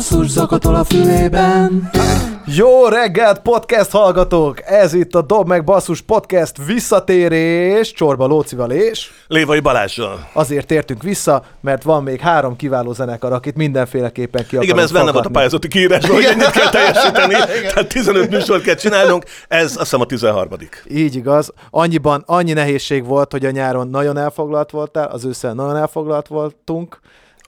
[0.00, 1.90] basszus zakatol a fülében.
[2.46, 4.60] Jó reggelt, podcast hallgatók!
[4.64, 9.10] Ez itt a Dob meg Basszus podcast visszatérés, Csorba Lócival és...
[9.26, 10.28] Lévai Balázsral.
[10.32, 15.12] Azért tértünk vissza, mert van még három kiváló zenekar, akit mindenféleképpen ki Igen, ez benne
[15.12, 17.34] volt a pályázati kiírásban, hogy ennyit kell teljesíteni,
[17.72, 20.48] tehát 15 műsort kell csinálnunk, ez azt hiszem a 13
[20.88, 21.52] Így igaz.
[21.70, 27.00] Annyiban, annyi nehézség volt, hogy a nyáron nagyon elfoglalt voltál, az ősszel nagyon elfoglalt voltunk,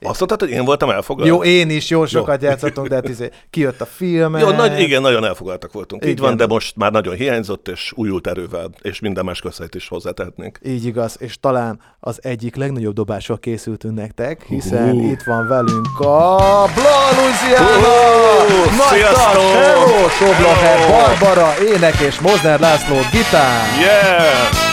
[0.03, 1.29] azt mondtad, hogy én voltam elfoglalt?
[1.29, 2.47] Jó, én is, jó sokat jó.
[2.47, 4.37] játszottunk, de tizé, kijött a film.
[4.37, 6.01] Jó, nagy, igen, nagyon elfoglaltak voltunk.
[6.01, 6.13] Igen.
[6.13, 9.87] Így van, de most már nagyon hiányzott, és újult erővel, és minden más köszönhet is
[9.87, 10.59] hozzátehetnénk.
[10.63, 15.11] Így igaz, és talán az egyik legnagyobb dobásról készültünk nektek, hiszen uh.
[15.11, 16.37] itt van velünk a
[16.73, 17.67] Bla Luciana!
[17.67, 19.41] Uh, Sziasztok!
[19.41, 23.79] Hello, Soblacher, Barbara, énekes, Mozner László, gitár!
[23.81, 24.71] Yeah!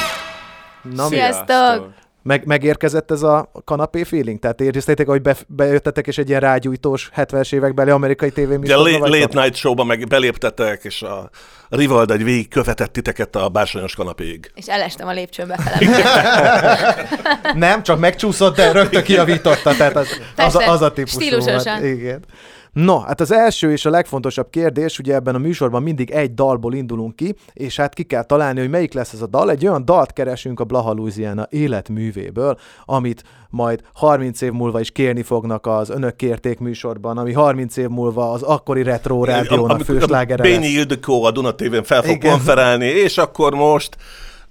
[0.94, 1.99] Na, Sziasztok!
[2.22, 4.38] Meg, megérkezett ez a kanapé feeling?
[4.38, 9.18] Tehát éreztétek, hogy be, bejöttetek, és egy ilyen rágyújtós 70-es évekbeli amerikai tévéműsorba Ja, late,
[9.18, 11.30] late night showba meg beléptetek, és a
[11.68, 14.50] Rivalda egy végig követett titeket a bársonyos kanapéig.
[14.54, 16.76] És elestem a lépcsőn befele.
[17.54, 21.80] Nem, csak megcsúszott, de rögtön kiavította, tehát az, az, az, az a típusú Stílusosan.
[21.80, 21.94] Volt.
[21.94, 22.24] Igen.
[22.72, 26.74] No, hát az első és a legfontosabb kérdés, ugye ebben a műsorban mindig egy dalból
[26.74, 29.50] indulunk ki, és hát ki kell találni, hogy melyik lesz ez a dal.
[29.50, 35.22] Egy olyan dalt keresünk a Blaha Louisiana életművéből, amit majd 30 év múlva is kérni
[35.22, 40.66] fognak az önök kérték műsorban, ami 30 év múlva az akkori retro rádiónak főslágere Bényi
[40.66, 42.30] Ildikó a Duna TV-n fel fog Igen.
[42.30, 43.96] konferálni, és akkor most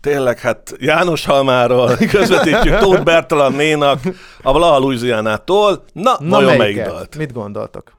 [0.02, 4.00] tényleg, hát János Halmáról közvetítjük Tóth Bertalan Nénak
[4.42, 5.84] a Blaha Louisiana-tól.
[5.94, 7.18] Na, Na vajon melyik dalt?
[7.18, 7.98] Mit gondoltok?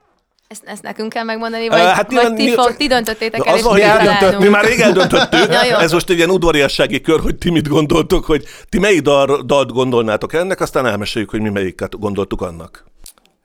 [0.50, 3.60] Ezt, ezt nekünk kell megmondani, vagy, uh, hát vagy ti, fog, ti döntöttétek el, az
[3.60, 5.52] és mi eldöntött, Mi már rég eldöntöttük.
[5.52, 9.42] ja, Ez most egy ilyen udvariassági kör, hogy ti mit gondoltok, hogy ti melyik dal,
[9.42, 12.84] dalt gondolnátok ennek, aztán elmeséljük, hogy mi melyiket gondoltuk annak.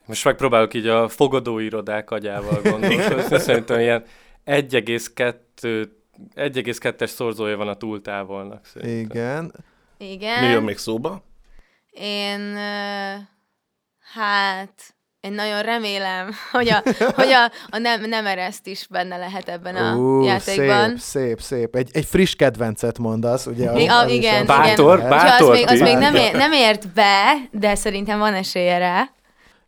[0.06, 2.98] Most megpróbálok így a fogadóirodák agyával gondolni.
[3.30, 4.04] Szerintem ilyen
[4.46, 5.88] 1,2
[6.34, 8.66] 1,2-es szorzója van a túltávolnak.
[8.66, 9.16] Szerintem.
[9.16, 9.52] Igen.
[9.98, 10.44] Igen.
[10.44, 11.22] Mi jön még szóba?
[11.90, 12.56] Én,
[14.14, 14.95] hát
[15.26, 16.82] én nagyon remélem, hogy a,
[17.14, 20.96] hogy a, a nem, nem ereszt is benne lehet ebben a uh, játékban.
[20.98, 21.74] Szép, szép, szép.
[21.74, 23.72] Egy, egy friss kedvencet mondasz, ugye?
[23.72, 25.10] Még, a, igen, bátor, igen.
[25.10, 29.10] Bátor, az még, az még nem, ér, nem ért be, de szerintem van esélye rá.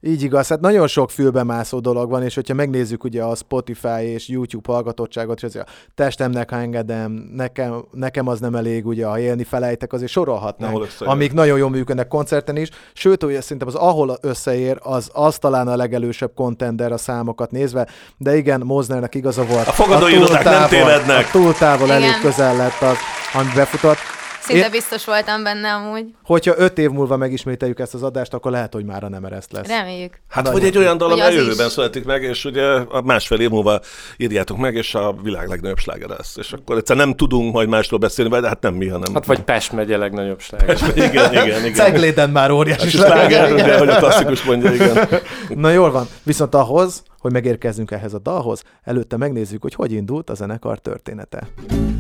[0.01, 4.29] Így igaz, hát nagyon sok fülbemászó dolog van, és hogyha megnézzük ugye a Spotify és
[4.29, 5.65] YouTube hallgatottságot, és az a
[5.95, 11.33] testemnek, ha engedem, nekem, nekem az nem elég, ugye, ha élni felejtek, azért sorolhatnánk, amik
[11.33, 15.77] nagyon jól működnek koncerten is, sőt, ugye szerintem az ahol összeér, az, az talán a
[15.77, 19.67] legelősebb contender a számokat nézve, de igen, Moznernek igaza volt.
[19.67, 21.27] A fogadói nem tévednek.
[21.27, 22.97] A túl távol elég közel lett az,
[23.33, 24.18] ami befutott.
[24.49, 24.71] Szinte Én...
[24.71, 26.05] biztos voltam benne amúgy.
[26.23, 29.53] Hogyha öt év múlva megismételjük ezt az adást, akkor lehet, hogy már a nem ereszt
[29.53, 29.67] lesz.
[29.67, 30.21] Reméljük.
[30.29, 30.61] Hát Nagyon.
[30.61, 31.73] vagy egy olyan dal, ami a jövőben is.
[31.73, 33.81] születik meg, és ugye a másfél év múlva
[34.17, 36.37] írjátok meg, és a világ legnagyobb sláger lesz.
[36.37, 39.15] És akkor egyszer nem tudunk majd másról beszélni, de hát nem mi, hanem...
[39.15, 40.67] Hát vagy Pest megye legnagyobb sláger.
[40.67, 41.75] Pest, igen, igen, igen.
[41.75, 45.09] Cegléden már óriási hát sláger, ugye, hogy a klasszikus mondja, igen.
[45.49, 46.09] Na jól van.
[46.23, 51.49] Viszont ahhoz, hogy megérkezzünk ehhez a dalhoz, előtte megnézzük, hogy hogy indult a zenekar története.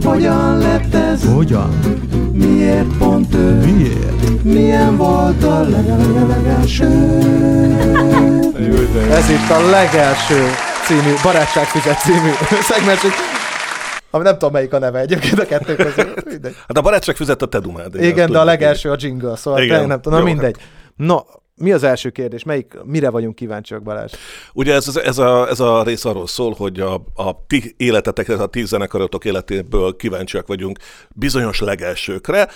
[0.04, 1.34] Hogyan lett ez?
[1.34, 1.78] Hogyan?
[2.32, 3.54] Miért pont ő?
[3.54, 4.42] Miért?
[4.42, 5.60] Milyen volt a
[6.26, 6.86] legelső?
[9.10, 10.44] Ez itt a legelső
[10.86, 12.30] című, Barátságfizet című
[12.60, 13.00] szegmens,
[14.10, 16.14] ami nem tudom melyik a neve egyébként a kettő közül.
[16.68, 17.94] Hát a barátságfüzet a te dumád.
[17.94, 19.86] Igen, de a legelső a jingle, szóval Igen.
[19.86, 20.56] nem tudom, na mindegy.
[20.96, 21.18] No,
[21.58, 22.42] mi az első kérdés?
[22.42, 24.12] Melyik, mire vagyunk kíváncsiak, Balázs?
[24.52, 28.46] Ugye ez, ez, a, ez a rész arról szól, hogy a, a ti életetekre, a
[28.46, 32.48] ti zenekarotok életéből kíváncsiak vagyunk bizonyos legelsőkre.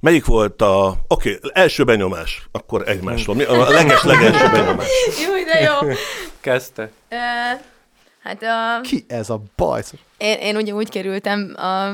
[0.00, 0.96] Melyik volt a...
[1.08, 3.36] Oké, okay, első benyomás, akkor egymásról.
[3.36, 4.88] Mi a leges legelső benyomás?
[5.26, 5.94] Jó, de jó.
[6.40, 6.90] Kezdte.
[7.10, 7.60] Uh,
[8.22, 8.80] hát a...
[8.80, 9.82] Ki ez a baj?
[10.16, 11.90] Én, én ugye úgy kerültem a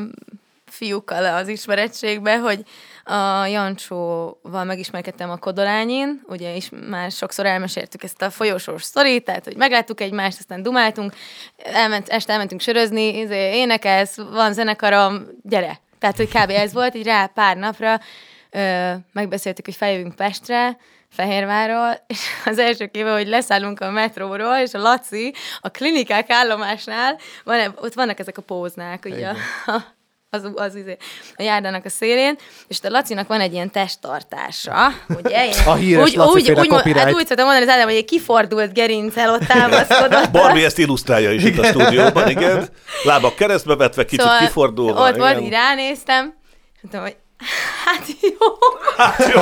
[0.67, 2.65] fiúkkal az ismerettségbe, hogy
[3.05, 9.45] a Jancsóval megismerkedtem a Kodolányin, ugye is már sokszor elmeséltük ezt a folyosós sztorit, tehát
[9.45, 11.15] hogy megláttuk egymást, aztán dumáltunk,
[11.57, 15.81] elment, este elmentünk sörözni, izé, énekelsz, van zenekarom, gyere.
[15.99, 16.51] Tehát, hogy kb.
[16.51, 18.01] ez volt, így rá pár napra
[18.51, 20.77] ö, megbeszéltük, hogy feljövünk Pestre,
[21.11, 27.19] Fehérvárról, és az első kéve, hogy leszállunk a metróról, és a Laci a klinikák állomásnál,
[27.45, 29.37] van, ott vannak ezek a póznák, ugye, a,
[30.35, 30.97] az, az izé,
[31.37, 32.39] a járdának a szélén,
[32.69, 35.51] és a Lacinak van egy ilyen testtartása, ugye?
[35.67, 38.73] a híres úgy, Laci úgy, úgy, hát úgy szoktam mondani az Ádám, hogy egy kifordult
[38.73, 40.31] gerincel ott támaszkodott.
[40.31, 42.69] Barbie ezt illusztrálja is itt a stúdióban, igen.
[43.05, 45.09] Lábak keresztbe vetve, kicsit szóval kifordulva.
[45.09, 46.35] Ott így ránéztem,
[46.75, 47.17] és mondtam, hogy
[47.85, 48.47] hát jó.
[48.97, 49.41] Hát jó.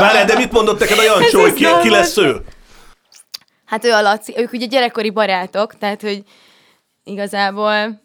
[0.00, 2.44] Várj, de mit mondott neked a Jancsó, hogy ki, ki lesz ő?
[3.64, 6.22] Hát ő a Laci, ők ugye gyerekkori barátok, tehát hogy
[7.04, 8.00] igazából,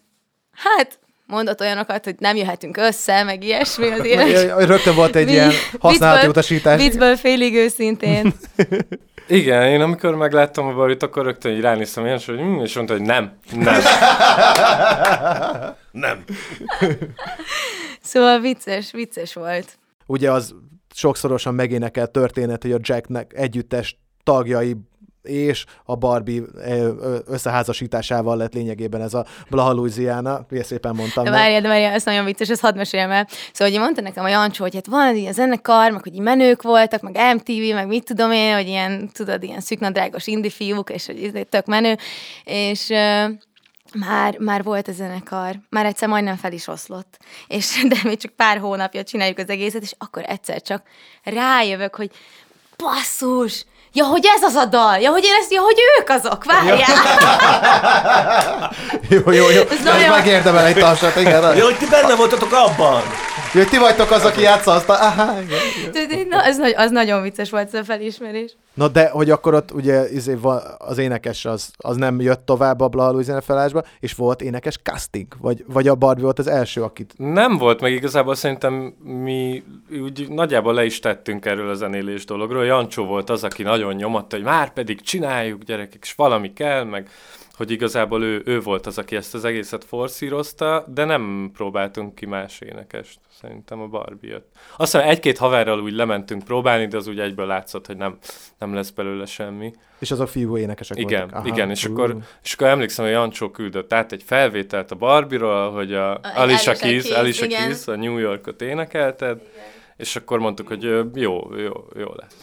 [0.52, 4.66] hát mondott olyanokat, hogy nem jöhetünk össze, meg ilyesmi azért.
[4.66, 6.82] Rögtön volt egy ilyen használati viccből- utasítás.
[6.82, 8.34] Viccből félig őszintén.
[9.28, 12.94] Igen, én amikor megláttam a barit, akkor rögtön így ránéztem ilyen, hogy hm, és mondta,
[12.94, 13.82] hogy nem, nem.
[15.92, 16.24] Nem.
[18.02, 19.78] Szóval vicces, vicces volt.
[20.06, 20.56] Ugye az
[20.94, 24.76] sokszorosan megénekelt történet, hogy a Jacknek együttes tagjai
[25.26, 26.42] és a Barbie
[27.28, 31.24] összeházasításával lett lényegében ez a Blaha Louisiana, ugye szépen mondtam.
[31.24, 33.28] De várjál, de várjál, ez nagyon vicces, ezt hadd meséljem el.
[33.54, 36.62] Szóval, hogy mondta nekem a Jancsó, hogy hát van a zenekar, meg hogy így menők
[36.62, 41.06] voltak, meg MTV, meg mit tudom én, hogy ilyen, tudod, ilyen szűknadrágos indi fiúk, és
[41.06, 41.98] hogy ez tök menő,
[42.44, 42.92] és
[43.94, 47.18] már, már volt a zenekar, már egyszer majdnem fel is oszlott,
[47.48, 50.84] és de még csak pár hónapja csináljuk az egészet, és akkor egyszer csak
[51.24, 52.12] rájövök, hogy
[52.78, 53.66] basszus,
[53.98, 56.80] Ja, hogy ez az a dal, ja, hogy én ezt, ja, hogy ők azok, várjál.
[59.10, 59.62] Jó, jó, jó.
[59.62, 61.56] Ez nagyon- megérdemel egy tarsat, igen.
[61.58, 63.02] Jó, hogy ti benne voltatok abban.
[63.56, 64.94] Hogy ti vagytok az, aki játsza azt a...
[64.94, 65.60] Aha, igen.
[66.12, 66.28] igen.
[66.28, 68.56] Na, ez, nagy- az nagyon vicces volt ez a felismerés.
[68.74, 70.38] Na de, hogy akkor ott ugye izé,
[70.78, 75.28] az énekes az, az nem jött tovább a Blaha Louisiana felállásba, és volt énekes casting?
[75.40, 77.14] Vagy, vagy a Barbie volt az első, akit...
[77.18, 78.74] Nem volt, meg igazából szerintem
[79.04, 79.64] mi
[80.02, 82.66] úgy nagyjából le is tettünk erről a zenélés dologról.
[82.66, 87.10] Jancsó volt az, aki nagyon nyomatta, hogy már pedig csináljuk gyerekek, és valami kell, meg
[87.56, 92.26] hogy igazából ő, ő volt az, aki ezt az egészet forszírozta, de nem próbáltunk ki
[92.26, 93.20] más énekest.
[93.42, 94.48] Szerintem a Barbie jött.
[94.78, 98.18] Azt hiszem egy-két haverral úgy lementünk próbálni, de az úgy egyből látszott, hogy nem,
[98.60, 99.74] nem lesz belőle semmi.
[100.00, 101.40] És azok fiú énekesek Igen, voltak.
[101.40, 101.48] Aha.
[101.48, 105.94] igen, és akkor, és akkor emlékszem, hogy Jancsó küldött át egy felvételt a Barbie-ról, hogy
[105.94, 107.62] a A- Alicia Alicia Keys, Keys, Alicia igen.
[107.62, 109.42] Keys a New Yorkot énekelted,
[109.98, 111.10] és akkor mondtuk, hogy jó,
[111.56, 112.36] jó, jó lesz.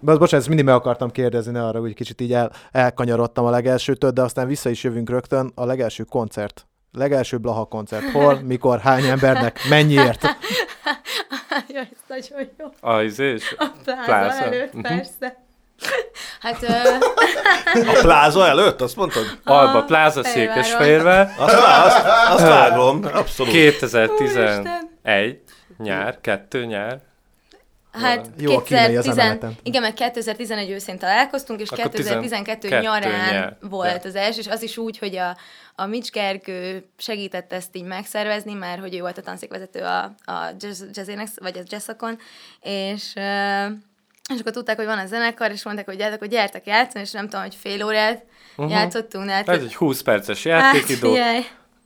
[0.00, 3.44] De az, bocsánat, ezt mindig meg akartam kérdezni, ne arra, hogy kicsit így el, elkanyarodtam
[3.44, 5.52] a legelsőtől, de aztán vissza is jövünk rögtön.
[5.54, 6.66] A legelső koncert.
[6.92, 8.10] Legelső Blaha koncert.
[8.10, 10.22] Hol, mikor, hány embernek, mennyiért?
[11.68, 12.90] Jaj, ez nagyon jó.
[12.90, 13.54] A izés?
[13.58, 14.42] A pláza, Pláza.
[14.44, 14.82] előtt, Mhm.
[14.82, 15.36] persze.
[16.40, 16.66] Hát, ö,
[17.96, 19.24] A pláza előtt, azt mondtad?
[19.44, 20.24] Alba Pláza.
[20.24, 23.52] Székesfehérvár, Azt, azt, azt vágom, abszolút.
[23.52, 25.40] 2011
[25.82, 27.00] nyár, kettő nyár.
[27.92, 29.56] hát Jó, a kínai az 2010 emeleten.
[29.62, 33.56] igen, meg 2011 őszén találkoztunk, és Akkor 2012 12 nyarán nyár.
[33.60, 34.08] volt Ja.
[34.08, 35.36] az első, és az is úgy, hogy a,
[35.74, 40.54] a Mitch Gergő segített ezt így megszervezni, mert hogy ő volt a tanszékvezető a, a
[40.58, 42.18] jazz, jazzének, vagy a jazzakon,
[42.60, 43.14] és
[44.34, 47.10] és akkor tudták, hogy van a zenekar, és mondták, hogy gyertek, hogy gyertek játszani, és
[47.10, 48.24] nem tudom, hogy fél órát
[48.56, 48.74] uh-huh.
[48.74, 49.28] játszottunk.
[49.30, 51.40] Hát, Ez egy 20 perces hát, játékidő, figyelj,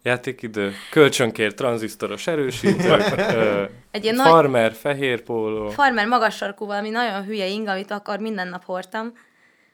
[0.05, 5.69] játékidő, kölcsönkért tranzisztoros erősítők, ö, Egy ilyen nagy- farmer, fehér póló.
[5.69, 9.13] farmer magas sarkú valami nagyon hülye ing, amit akar minden nap hordtam.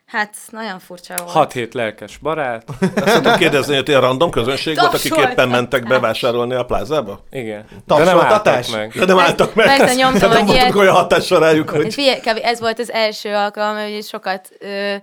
[0.07, 1.31] Hát, nagyon furcsa volt.
[1.31, 2.65] 6 hét lelkes barát.
[2.95, 7.25] Azt tudom kérdezni, hogy ilyen random közönség volt, akik éppen mentek bevásárolni a plázába?
[7.31, 7.65] Igen.
[7.87, 8.55] De nem Tapsoltatás?
[8.55, 8.93] álltak meg.
[8.93, 9.67] De nem álltak meg.
[9.77, 10.75] Persze, nyomtam voltunk ilyet.
[10.75, 11.95] olyan hatással rájuk, hogy...
[12.43, 14.95] ez volt az első alkalom, hogy sokat ö,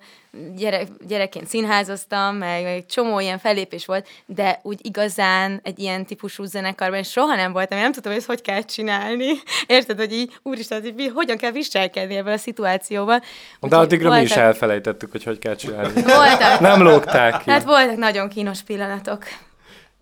[0.56, 6.06] gyerek, gyerekként színházoztam, meg, meg egy csomó ilyen fellépés volt, de úgy igazán egy ilyen
[6.06, 9.31] típusú zenekarban soha nem voltam, én nem tudtam, hogy ezt hogy kell csinálni.
[9.68, 13.19] Érted, hogy így, úristen, hogy hogyan kell viselkedni ebben a szituációban.
[13.19, 13.25] De
[13.59, 16.01] Úgyhogy addigra mi is voltak- elfelejtettük, hogy hogy kell csinálni.
[16.01, 16.59] Voltak.
[16.59, 17.49] Nem lógták ki.
[17.49, 19.23] Hát voltak nagyon kínos pillanatok.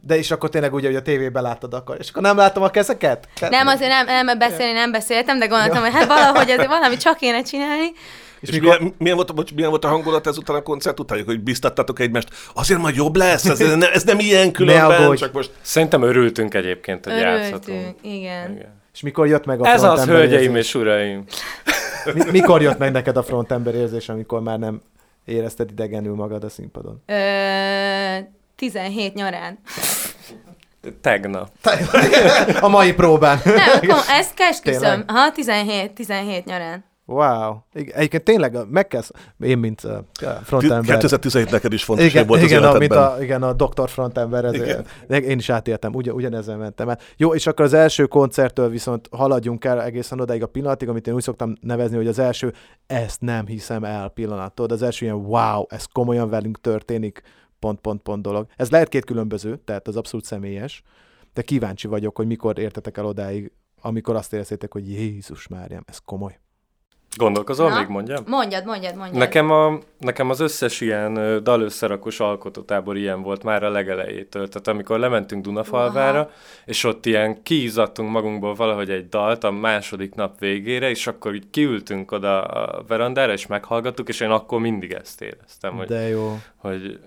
[0.02, 1.96] De és akkor tényleg úgy, hogy a tévében láttad akkor.
[2.00, 3.28] És akkor nem láttam a kezeket?
[3.50, 7.18] Nem, azért nem, nem beszélni nem beszéltem, de gondoltam, hogy hát valahogy azért valami csak
[7.18, 7.92] kéne csinálni.
[8.50, 12.00] És milyen, milyen, volt, bocs, milyen volt a hangulat ezután a koncert után, hogy biztattatok
[12.00, 15.20] egymást, azért majd jobb lesz, ez, ez, nem, ez nem ilyen különben, aggódj.
[15.20, 15.52] csak most...
[15.62, 17.68] Szerintem örültünk egyébként, hogy játszhatunk.
[17.68, 18.52] Örültünk, igen.
[18.52, 18.82] Igen.
[18.94, 20.66] És mikor jött meg a Ez az, hölgyeim érzés?
[20.68, 21.24] és uraim.
[22.14, 24.82] Mi- Mikor jött meg neked a frontember érzés, amikor már nem
[25.26, 27.04] érezted idegenül magad a színpadon?
[27.06, 27.16] Ö,
[28.56, 29.60] 17 nyarán.
[31.02, 31.50] Tegnap.
[32.62, 33.40] A mai próbán.
[33.46, 34.80] Nem, kom, ezt esküszöm.
[34.82, 35.04] Tényleg?
[35.12, 36.84] Ha, 17, 17 nyarán.
[37.08, 37.56] Wow.
[37.74, 39.02] Igen, Egyébként tényleg meg kell,
[39.40, 39.82] én mint
[40.44, 40.84] frontember.
[40.84, 44.46] 2017 neked is fontos igen, volt igen, az a, mint a, igen, a doktor frontember,
[44.46, 44.86] ez, Igen.
[45.08, 47.00] én is átéltem, ugyan, ugyanezzel mentem el.
[47.18, 51.14] Jó, és akkor az első koncerttől viszont haladjunk el egészen odáig a pillanatig, amit én
[51.14, 52.54] úgy szoktam nevezni, hogy az első,
[52.88, 57.22] ezt nem hiszem el pillanattól, az első ilyen wow, ez komolyan velünk történik,
[57.60, 58.48] pont, pont, pont dolog.
[58.56, 60.84] Ez lehet két különböző, tehát az abszolút személyes,
[61.34, 65.98] de kíváncsi vagyok, hogy mikor értetek el odáig, amikor azt éreztétek, hogy Jézus Máriám, ez
[66.06, 66.40] komoly.
[67.18, 67.78] Gondolkozol, Na?
[67.80, 68.24] még mondjam?
[68.28, 69.18] Mondjad, mondjad, mondjad.
[69.18, 74.48] Nekem, a, nekem az összes ilyen dalösszerakos alkotótábor ilyen volt már a legelejétől.
[74.48, 76.30] Tehát amikor lementünk Dunafalvára, Aha.
[76.66, 81.50] és ott ilyen kiizzadtunk magunkból valahogy egy dalt a második nap végére, és akkor így
[81.50, 86.40] kiültünk oda a verandára, és meghallgattuk, és én akkor mindig ezt éreztem, hogy, De jó.
[86.56, 87.00] hogy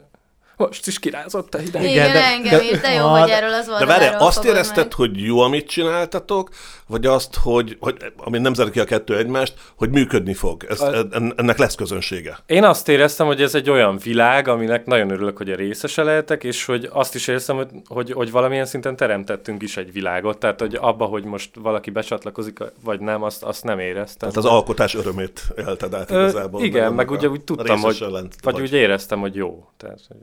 [0.58, 1.82] most is kirázott a hideg.
[1.82, 3.78] Igen, Igen, de- engem de- is, de jó, Ah, hogy erről az volt.
[3.78, 6.50] De várjál, azt érezted, hogy jó, amit csináltatok,
[6.86, 10.64] vagy azt, hogy, hogy ami nem zárja ki a kettő egymást, hogy működni fog?
[10.68, 12.38] Ez, A- en- ennek lesz közönsége.
[12.46, 16.44] Én azt éreztem, hogy ez egy olyan világ, aminek nagyon örülök, hogy a részese lehetek,
[16.44, 20.60] és hogy azt is éreztem, hogy, hogy, hogy valamilyen szinten teremtettünk is egy világot, tehát
[20.60, 24.16] hogy abba, hogy most valaki becsatlakozik, vagy nem, azt, azt nem éreztem.
[24.30, 26.62] Tehát az alkotás örömét élted át Ö, igazából.
[26.62, 29.68] igen, annak meg a- ugye úgy a tudtam, hogy, lent vagy úgy éreztem, hogy jó.
[29.76, 30.18] Tehát, hogy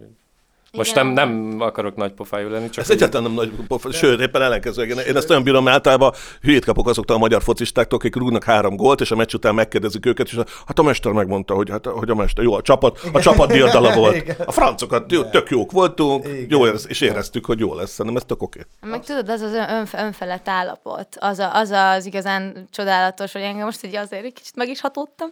[0.75, 4.41] most nem, nem akarok nagy pofájú lenni, csak Ez egyáltalán nem nagy pofa, sőt, éppen
[4.41, 4.89] ellenkezőleg.
[4.89, 8.75] Én, én ezt olyan bírom általában, hülyét kapok azoktól a magyar focistáktól, akik rúgnak három
[8.75, 12.10] gólt, és a meccs után megkérdezik őket, és hát a mester megmondta, hogy, hát, hogy
[12.10, 14.15] a mester, jó, a csapat, a csapat diadala volt.
[14.15, 14.36] Igen.
[14.46, 16.46] A francokat jó, tök jók voltunk, Igen.
[16.50, 17.89] jó, és éreztük, hogy jó lesz.
[17.89, 18.60] Szerintem ez tök oké.
[18.82, 23.65] Meg tudod, az az ön, önfelett állapot, az, a, az az igazán csodálatos, hogy engem
[23.65, 25.29] most így azért egy kicsit meg is hatódtam,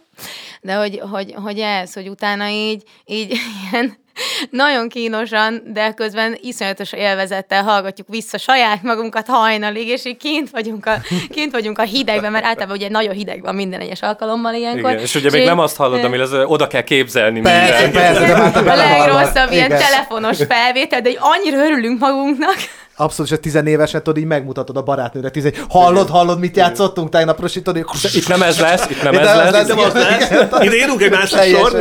[0.60, 3.36] de hogy, hogy, hogy ez, hogy utána így, így
[3.72, 4.02] ilyen
[4.50, 10.86] nagyon kínosan, de közben iszonyatos élvezettel hallgatjuk vissza saját magunkat hajnalig, és így kint vagyunk
[10.86, 10.94] a,
[11.30, 14.90] kint vagyunk a hidegben, mert általában ugye nagyon hideg van minden egyes alkalommal ilyenkor.
[14.90, 17.92] Igen, és ugye még nem azt hallod, ami az, oda kell képzelni Persze, mindent.
[17.92, 22.56] persze, de már te a legrosszabb ilyen telefonos felvétel, de annyira örülünk magunknak.
[22.96, 25.52] Abszolút, és a tizenévesen tudod, így megmutatod a barátnőre, tizen...
[25.68, 27.66] hallod, hallod, mit játszottunk tegnap, és itt.
[28.14, 29.66] Itt nem ez lesz, itt nem Itt ez lesz.
[29.68, 30.30] Nem az lesz.
[30.62, 31.72] Ide írunk egy másik sor.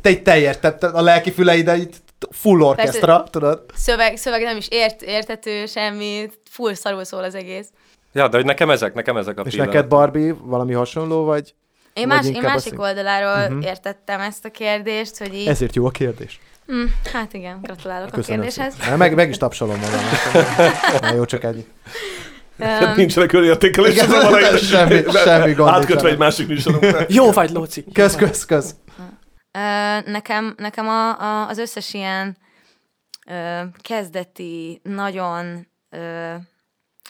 [0.00, 1.94] te egy teljes, te, te a lelki füleid, így
[2.30, 3.64] full orkestra, tudod?
[3.74, 7.66] Szöveg, szöveg nem is ért, értető, semmi, full szarul szól az egész.
[8.12, 9.74] Ja, de hogy nekem ezek, nekem ezek a És pillanatok.
[9.74, 11.54] neked, Barbie, valami hasonló, vagy
[11.92, 13.52] Én, más, én másik azt- oldaláról Mhm.
[13.52, 13.64] uh-huh.
[13.70, 15.46] értettem ezt a kérdést, hogy így...
[15.46, 16.40] ezért jó a kérdés?
[16.72, 18.74] Mm, hát igen, gratulálok a Köszönöm kérdéshez.
[18.80, 18.98] szépen.
[18.98, 20.00] Meg, meg is tapsolom magam.
[21.00, 21.66] Na jó, csak egy.
[22.82, 23.92] Um, Nincsenek körértékelés.
[23.92, 27.04] Igen, ez a valami- semmi- semmi gond Átkötve egy másik műsorunkra.
[27.08, 27.84] Jó vagy, Lóci.
[27.92, 28.74] Kösz, kösz, kösz.
[30.04, 32.36] Nekem nekem a, a, az összes ilyen
[33.26, 36.34] ö, kezdeti, nagyon, ö,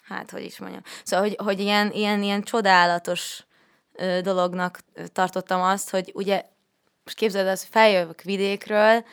[0.03, 3.45] hát hogy is mondjam, szóval, hogy, hogy ilyen, ilyen, ilyen csodálatos
[3.93, 4.79] ö, dolognak
[5.13, 6.43] tartottam azt, hogy ugye
[7.05, 9.05] most képzeld azt, feljövök vidékről,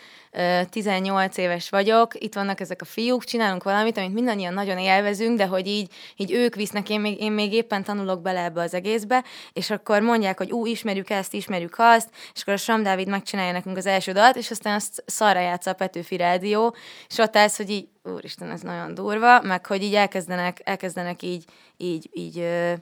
[0.70, 5.46] 18 éves vagyok, itt vannak ezek a fiúk, csinálunk valamit, amit mindannyian nagyon élvezünk, de
[5.46, 9.24] hogy így, így ők visznek, én még, én még éppen tanulok bele ebbe az egészbe,
[9.54, 13.52] és akkor mondják, hogy ú, ismerjük ezt, ismerjük azt, és akkor a Sam Dávid megcsinálja
[13.52, 16.76] nekünk az első dalt, és aztán azt szarra játsza a Petőfi Rádió,
[17.10, 21.46] és ott állsz, hogy így, úristen, ez nagyon durva, meg hogy így elkezdenek, elkezdenek így,
[21.78, 22.74] így, így ö,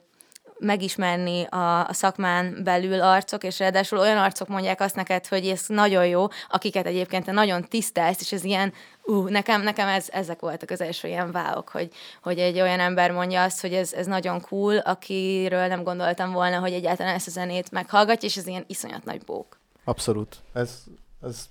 [0.59, 5.63] megismerni a, a szakmán belül arcok, és ráadásul olyan arcok mondják azt neked, hogy ez
[5.67, 10.39] nagyon jó, akiket egyébként te nagyon tisztelsz, és ez ilyen, ú, nekem, nekem ez, ezek
[10.39, 14.05] voltak az első ilyen váok, hogy, hogy egy olyan ember mondja azt, hogy ez, ez
[14.05, 18.65] nagyon cool, akiről nem gondoltam volna, hogy egyáltalán ezt a zenét meghallgatja, és ez ilyen
[18.67, 19.59] iszonyat nagy bók.
[19.83, 20.37] Abszolút.
[20.53, 20.83] Ez,
[21.21, 21.45] ez,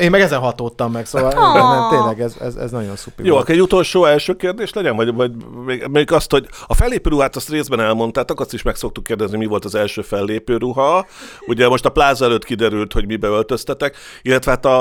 [0.00, 1.54] én meg ezen hatódtam meg, szóval Oh.
[1.54, 3.42] nem, tényleg ez, ez, ez nagyon szupi Jó, volt.
[3.42, 5.30] akkor egy utolsó első kérdés legyen, vagy, vagy
[5.66, 9.36] még, még azt, hogy a fellépő ruhát azt részben elmondtátok, azt is meg szoktuk kérdezni,
[9.38, 11.06] mi volt az első fellépő ruha.
[11.46, 14.80] Ugye most a pláza előtt kiderült, hogy mibe öltöztetek, illetve hát a,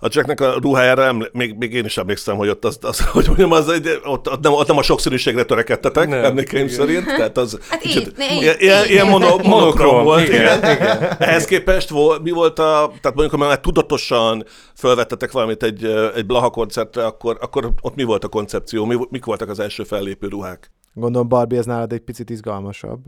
[0.00, 3.26] a Jacknek a ruhájára eml- még, még én is emlékszem, hogy ott, az, az, hogy
[3.26, 6.24] mondjam, az egy, ott, ott, nem, ott nem a sokszínűségre törekedtetek, Nem.
[6.24, 6.76] emlékeim Igen.
[6.76, 9.06] szerint, tehát az Hát kicsit- így, így, ilyen, ilyen, így ilyen
[9.42, 10.28] monokrom volt.
[10.28, 11.16] Igen, Igen.
[11.18, 13.60] Ehhez képest vol, mi volt a, tehát mondjuk, ha már
[14.08, 15.84] tudatosan felvettetek valamit egy,
[16.14, 19.84] egy Blaha koncertre, akkor, akkor ott mi volt a koncepció, mi, mik voltak az első
[19.84, 20.70] fellépő ruhák?
[20.94, 23.06] Gondolom Barbie ez nálad egy picit izgalmasabb.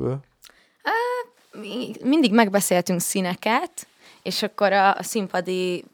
[1.52, 3.86] mi- mindig megbeszéltünk színeket,
[4.22, 5.84] és akkor a, a színpadi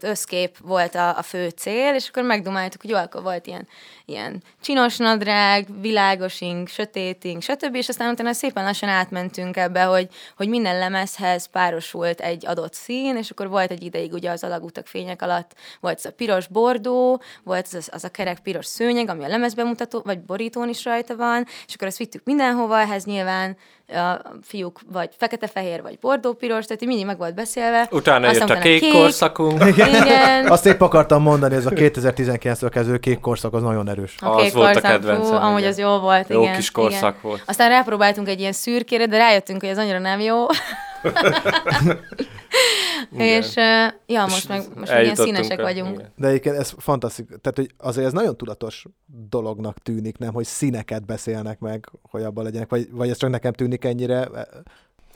[0.00, 3.68] összkép volt a, a fő cél, és akkor megdumáltuk, hogy jó, akkor volt ilyen,
[4.08, 7.74] ilyen csinos nadrág, világosink, sötétink, stb.
[7.74, 13.16] És aztán utána szépen lassan átmentünk ebbe, hogy, hogy minden lemezhez párosult egy adott szín,
[13.16, 17.22] és akkor volt egy ideig ugye az alagutak fények alatt, volt az a piros bordó,
[17.42, 21.46] volt az, az a kerek piros szőnyeg, ami a lemezbemutató, vagy borítón is rajta van,
[21.66, 23.56] és akkor ezt vittük mindenhova, ehhez nyilván
[23.88, 27.88] a fiúk vagy fekete-fehér, vagy bordó-piros, tehát így mindig meg volt beszélve.
[27.90, 29.64] Utána Aztán jött a utána kék korszakunk.
[29.76, 30.46] Igen.
[30.46, 33.97] Azt épp akartam mondani, ez a 2019-től kezdő kék korszak az nagyon erős.
[34.18, 35.70] A Az volt a kedvencem, fú, amúgy igen.
[35.70, 36.54] az jó volt, Jó igen.
[36.56, 37.18] kis korszak igen.
[37.22, 37.42] volt.
[37.46, 40.46] Aztán rápróbáltunk egy ilyen szürkére, de rájöttünk, hogy ez annyira nem jó.
[43.16, 45.94] És uh, ja, most meg, most meg ilyen színesek a- vagyunk.
[45.98, 46.12] igen.
[46.16, 48.84] De egyébként ez fantasztikus, tehát hogy azért ez nagyon tudatos
[49.28, 53.52] dolognak tűnik, nem, hogy színeket beszélnek meg, hogy abban legyenek, vagy, vagy ez csak nekem
[53.52, 54.28] tűnik ennyire.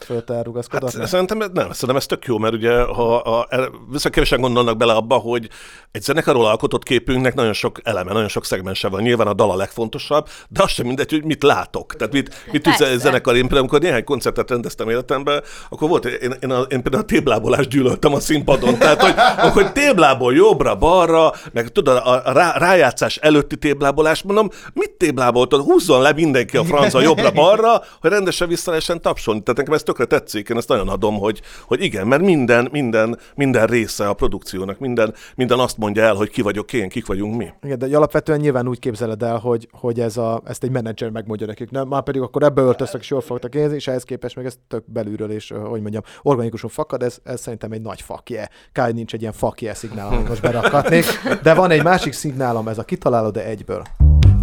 [0.02, 0.94] Fölött elrugaszkodott?
[0.94, 3.48] Hát, szerintem nem, szerintem ez tök jó, mert ugye ha a,
[3.90, 5.48] visszakevésen gondolnak bele abba, hogy
[5.90, 9.02] egy zenekarról alkotott képünknek nagyon sok eleme, nagyon sok szegmense van.
[9.02, 11.96] Nyilván a dal a legfontosabb, de az sem mindegy, hogy mit látok.
[11.96, 13.34] Tehát mit, mit tudsz egy zenekar.
[13.34, 17.06] Én például, amikor néhány koncertet rendeztem életemben, akkor volt, én, én, a, én például a
[17.06, 18.78] téblábolást gyűlöltem a színpadon.
[18.78, 19.14] Tehát, hogy,
[19.52, 25.60] hogy téblából jobbra, balra, meg tudod, a, a rá, rájátszás előtti téblábolás, mondom, mit tébláboltad?
[25.60, 29.42] Húzzon le mindenki a franca jobbra-balra, hogy rendesen vissza lehessen tapsolni.
[29.42, 33.18] Tehát nekem ez tökre tetszik, én ezt nagyon adom, hogy, hogy igen, mert minden, minden,
[33.34, 37.36] minden része a produkciónak, minden, minden azt mondja el, hogy ki vagyok én, kik vagyunk
[37.36, 37.48] mi.
[37.62, 41.46] Igen, de alapvetően nyilván úgy képzeled el, hogy, hogy ez a, ezt egy menedzser megmondja
[41.46, 41.70] nekik.
[41.70, 44.54] Nem, már pedig akkor ebbe öltöztek, és jól fogtak érzni, és ehhez képest meg ez
[44.68, 48.48] tök belülről, és hogy mondjam, organikusan fakad, ez, ez szerintem egy nagy fakje.
[48.74, 51.04] Hogy nincs egy ilyen fakje szignál, amit most berakhatnék.
[51.42, 54.01] De van egy másik szignálom, ez a kitalálod, de egyből.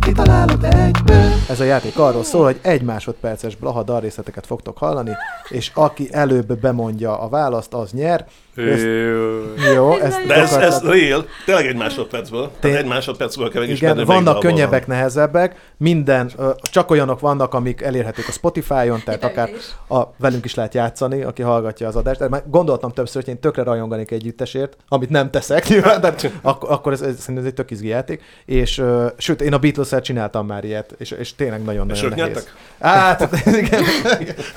[0.10, 1.32] Kitalálod egyből.
[1.50, 5.12] Ez a játék arról szól, hogy egy másodperces blaha dalrészleteket fogtok hallani,
[5.50, 8.28] és aki előbb bemondja a választ, az nyer.
[8.68, 12.42] Ezt, jó, ezt De ez, ez real, tényleg egy másodpercből.
[12.42, 18.28] Tény- Tehát egy másodpercből kell Igen, vannak könnyebbek, nehezebbek, minden, csak olyanok vannak, amik elérhetők
[18.28, 19.98] a Spotify-on, tehát akár is.
[19.98, 22.30] a, velünk is lehet játszani, aki hallgatja az adást.
[22.30, 26.94] Már gondoltam többször, hogy én tökre rajonganék együttesért, amit nem teszek nyilván, de ak- akkor
[26.94, 28.22] ez, ez, szerintem ez egy tök izgi játék.
[28.46, 32.48] És ö, sőt, én a beatles csináltam már ilyet, és, és tényleg nagyon-nagyon nehéz.
[32.80, 33.30] Hát,
[33.62, 33.84] igen,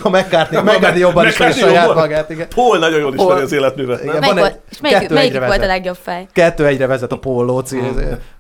[0.03, 2.47] a McCartney, McCartney jobban ismeri McCartney saját magát, igen.
[2.55, 3.53] Paul nagyon jól ismeri az
[4.01, 4.21] életművet, Igen.
[4.21, 4.35] nem?
[4.35, 5.75] van Melyik egy- volt, és melyik, kettő melyik egyre volt a vezet.
[5.77, 6.27] legjobb fej?
[6.33, 7.79] Kettő egyre vezet a Paul Lóci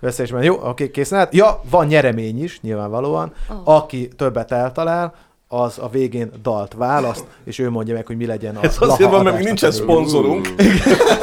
[0.01, 0.47] összeismerni.
[0.47, 1.35] Jó, oké, készen állt.
[1.35, 3.33] Ja, van nyeremény is, nyilvánvalóan.
[3.51, 3.75] Oh.
[3.77, 5.15] Aki többet eltalál,
[5.49, 9.11] az a végén dalt választ, és ő mondja meg, hogy mi legyen a Ez azért
[9.11, 10.47] van, mert még nincsen szponzorunk,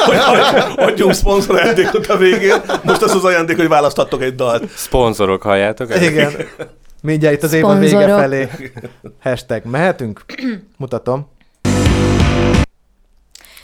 [0.05, 2.61] hogy adj- adjunk szponzor ajándékot a végén.
[2.83, 4.69] Most az az ajándék, hogy választhattok egy dalt.
[4.69, 5.91] Szponzorok, halljátok?
[5.91, 6.01] ezt?
[6.01, 6.31] Igen.
[7.01, 8.49] Mindjárt itt az év a vége felé.
[9.21, 10.25] Hashtag mehetünk?
[10.77, 11.27] Mutatom.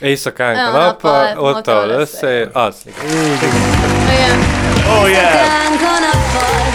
[0.00, 2.74] Éjszakánk a nappal, ott, ahol össze, az.
[2.86, 4.38] Igen.
[5.00, 5.32] Oh yeah!
[5.32, 6.66] A nappal,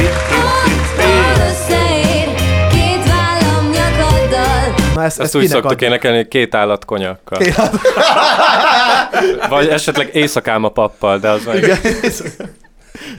[0.00, 2.34] ott, ahol összeér,
[2.70, 4.74] két vállam nyakaddal.
[4.94, 5.82] Na ezt, Ezt ezt úgy szoktuk ad...
[5.82, 7.38] énekelni, hogy két állat konyakkal.
[7.38, 7.80] Két állat-
[9.48, 11.56] Vagy esetleg éjszakám a pappal, de az meg...
[11.56, 11.78] Igen.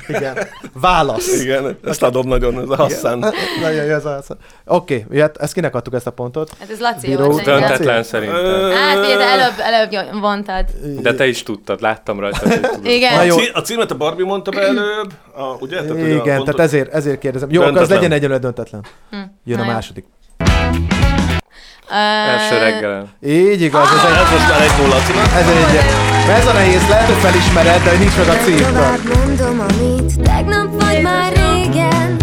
[0.07, 0.37] Igen.
[0.73, 1.41] Válasz.
[1.41, 3.19] Igen, ezt adom nagyon, ez a Hassan.
[3.61, 4.27] Nagyon jó ez az.
[4.65, 6.51] Oké, okay, ezt kinek adtuk ezt a pontot?
[6.59, 7.43] Hát ez Laci Bíró volt.
[7.43, 8.71] Döntetlen szerintem.
[8.71, 10.65] Hát de előbb, előbb vontad.
[11.01, 12.85] De te is tudtad, láttam rajta, hogy tudod.
[12.85, 13.15] Igen.
[13.15, 13.35] Na jó.
[13.35, 15.81] A, cí- a címet a Barbie mondta be előbb, a, ugye?
[15.81, 17.49] Tehát, a Igen, pontot- tehát ezért, ezért kérdezem.
[17.51, 18.01] Jó, akkor az Döntetlen.
[18.09, 18.85] legyen egyenlő döntetlen.
[19.09, 19.17] Hm.
[19.43, 20.05] Jön Na a második.
[21.89, 23.09] Első reggelen.
[23.25, 24.95] Így igaz, ez egy, Ez most már egy nulla
[25.35, 28.57] ez egy, mert ez a nehéz, lehet, hogy felismered, de nincs meg a cím.
[28.57, 32.17] Tovább mondom, amit tegnap vagy már régen,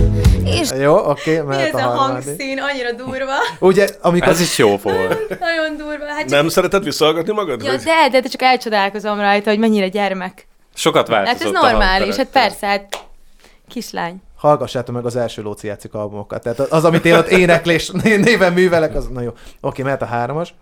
[0.44, 2.58] és Jó, oké, okay, Mi mehet ez a hangszín?
[2.58, 3.34] Annyira durva.
[3.58, 4.28] Ugye, amikor...
[4.28, 5.38] Ez is jó volt.
[5.40, 6.06] Nagyon durva.
[6.06, 6.28] Hát csak...
[6.28, 7.62] Nem szereted visszahallgatni magad?
[7.62, 7.82] Ja, Vagy?
[7.82, 10.46] de, de, de csak elcsodálkozom rajta, hogy mennyire gyermek.
[10.74, 13.04] Sokat Hát változott ez a normális, hát persze, hát
[13.68, 14.22] kislány.
[14.36, 16.42] Hallgassátok meg az első Lóci játszik albumokat.
[16.42, 19.30] Tehát az, amit én ott éneklés néven művelek, az na jó.
[19.60, 20.54] Oké, mehet a hármas.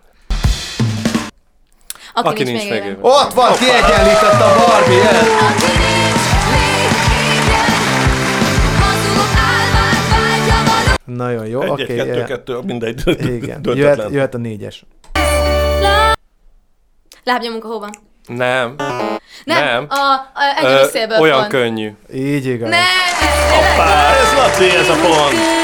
[2.13, 2.97] Aki, Aki nincs, nincs élen.
[3.01, 5.07] Ott van, kiegyenlített a Barbie,
[5.49, 6.21] aki nincs
[11.05, 11.15] való.
[11.15, 11.81] Nagyon jó, oké.
[11.81, 13.01] egy, kettő, Okay, kettő, mindegy.
[13.43, 14.83] igen, jöhet, jöhet a négyes.
[17.23, 17.89] Lábnyomunk a hóban.
[18.27, 18.75] Nem.
[19.43, 19.85] Nem, Nem.
[19.89, 21.49] a, a egyedi szélből olyan pont.
[21.51, 21.91] könnyű.
[22.13, 22.69] Így igaz.
[22.69, 22.83] Ne,
[23.49, 25.60] Hoppá, ez Laci, ez a pont.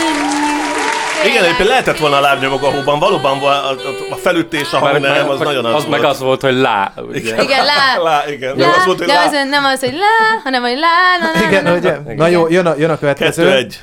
[1.26, 3.76] Igen, egyébként lehetett volna a lábnyomok a hóban, valóban a, a,
[4.10, 6.12] a felütés, a hang nem, az nagyon az, az meg volt.
[6.14, 6.92] az volt, hogy lá.
[6.98, 7.42] Ugye?
[7.42, 7.98] Igen, lá.
[8.08, 8.56] Lá, igen.
[8.58, 9.26] Lá, Nem az volt, hogy de lá.
[9.26, 12.16] az, nem az, hogy lá, hanem hogy lá, na, na, Igen, na, ugye?
[12.16, 13.44] Na jó, jön a, jön a következő.
[13.44, 13.80] Kettő egy.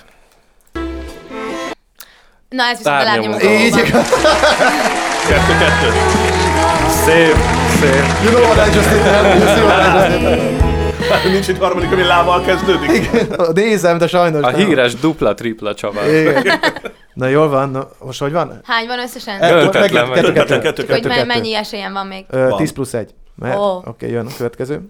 [2.48, 4.08] Na, ez viszont a a Így igaz.
[5.28, 5.92] Kettő, kettő.
[7.04, 7.36] Szép,
[7.80, 8.04] szép.
[8.22, 9.04] You know what I just did?
[9.04, 10.73] You see what I just did?
[11.32, 13.10] Nincs egy harmadik, ami lával kezdődik.
[13.52, 14.66] Nézem, de sajnos A nem.
[14.66, 16.08] híres dupla-tripla Csaba.
[16.08, 16.60] Igen.
[17.14, 18.60] Na jól van, na, most hogy van?
[18.64, 19.40] Hány van összesen?
[19.40, 20.20] Döntetlen vagy.
[20.20, 22.24] kettő, kettő, Kettő, kettő, Hogy mennyi esélyem van még?
[22.30, 22.56] Ö, Van.
[22.58, 23.10] 10 plusz 1.
[23.36, 23.56] Mehet?
[23.58, 23.82] Ó.
[23.84, 24.80] Oké, jön a következő.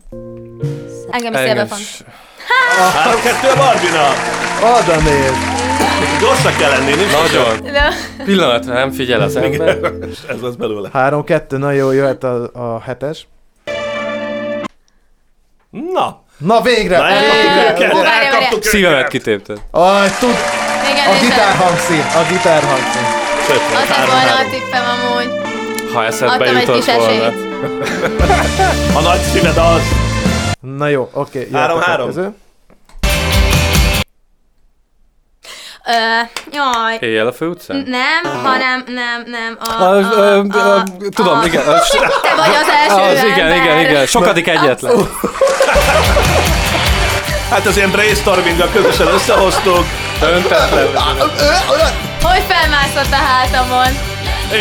[1.10, 1.80] Engem is szélbe font.
[1.80, 2.02] is.
[2.94, 4.14] Három, kettő a Barbinak.
[4.62, 5.32] Oda néz!
[6.20, 7.62] Gyorsak kell lenni, nincs Nagyon.
[7.72, 7.88] De,
[8.24, 9.78] Pillanatra nem figyel az ember.
[10.28, 10.88] Ez lesz belőle.
[10.92, 13.26] 3, 2, na jó, jöhet a, a hetes.
[15.92, 16.96] Na, Na végre!
[16.98, 18.12] Na, végre!
[18.22, 18.62] elkaptuk.
[18.62, 19.58] Szívemet kitépted.
[19.70, 20.34] Aj, tud!
[20.90, 22.00] igen, A gitár hangszín!
[22.00, 23.02] A gitár hangszín!
[23.48, 25.40] Volt, Az lett volna a tippem amúgy.
[25.94, 27.26] Ha eszedbe Adtam jutott volna.
[28.98, 29.82] A nagy szíved az.
[30.60, 32.10] Na jó, oké, jöhet Három, a három.
[32.12, 32.36] következő.
[35.86, 35.92] Ö,
[36.52, 36.96] jaj.
[37.00, 37.84] Éjjel a főutcán?
[37.86, 39.58] Nem, hanem nem, nem.
[39.78, 40.82] A, A, a, a, a, a,
[41.14, 41.66] tudom, a, igen.
[41.66, 43.56] Az, Te vagy az első az, igen, ember.
[43.56, 44.06] igen, igen.
[44.06, 45.08] Sokadik egyetlen.
[47.54, 49.84] Hát az ilyen brainstorminggal közösen összehoztuk.
[50.20, 50.86] Döntetlen.
[52.22, 53.92] Hogy felmászott a hátamon?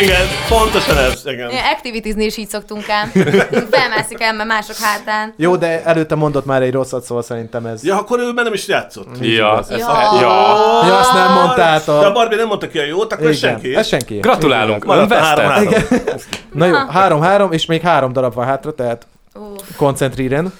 [0.02, 1.50] Igen, pontosan ez, igen.
[1.50, 3.10] Ilyen activitizni is így szoktunk ám.
[3.70, 5.34] Felmászik ember mások hátán.
[5.36, 7.84] Jó, de előtte mondott már egy rosszat, szóval szerintem ez...
[7.84, 9.08] Ja, akkor ő már nem is játszott.
[9.20, 9.76] Ja, ez, Ja.
[10.20, 10.28] ja.
[10.86, 12.00] Ja, azt nem mondtátok.
[12.00, 13.74] De a Barbie nem mondta ki a jót, akkor ez Igen, senki.
[13.76, 14.14] ez senki.
[14.18, 15.36] Gratulálunk, ön Maradt a vesztett.
[15.38, 15.72] három-három.
[16.52, 19.60] Na jó, három-három, és még három darab van hátra, tehát Uff.
[19.76, 20.52] koncentríren.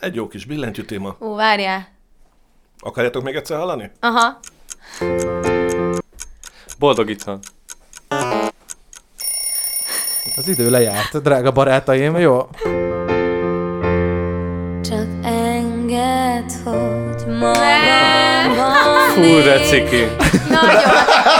[0.00, 1.16] Egy jó kis billentyű téma.
[1.18, 1.88] Ú, várjál.
[2.78, 3.90] Akarjátok még egyszer hallani?
[4.00, 4.38] Aha.
[6.78, 7.38] Boldog itthon.
[10.36, 12.48] Az idő lejárt, drága barátaim, jó?
[14.82, 20.04] Csak enged, hogy magamban Fú, de ciki.
[20.48, 20.82] Nagyon.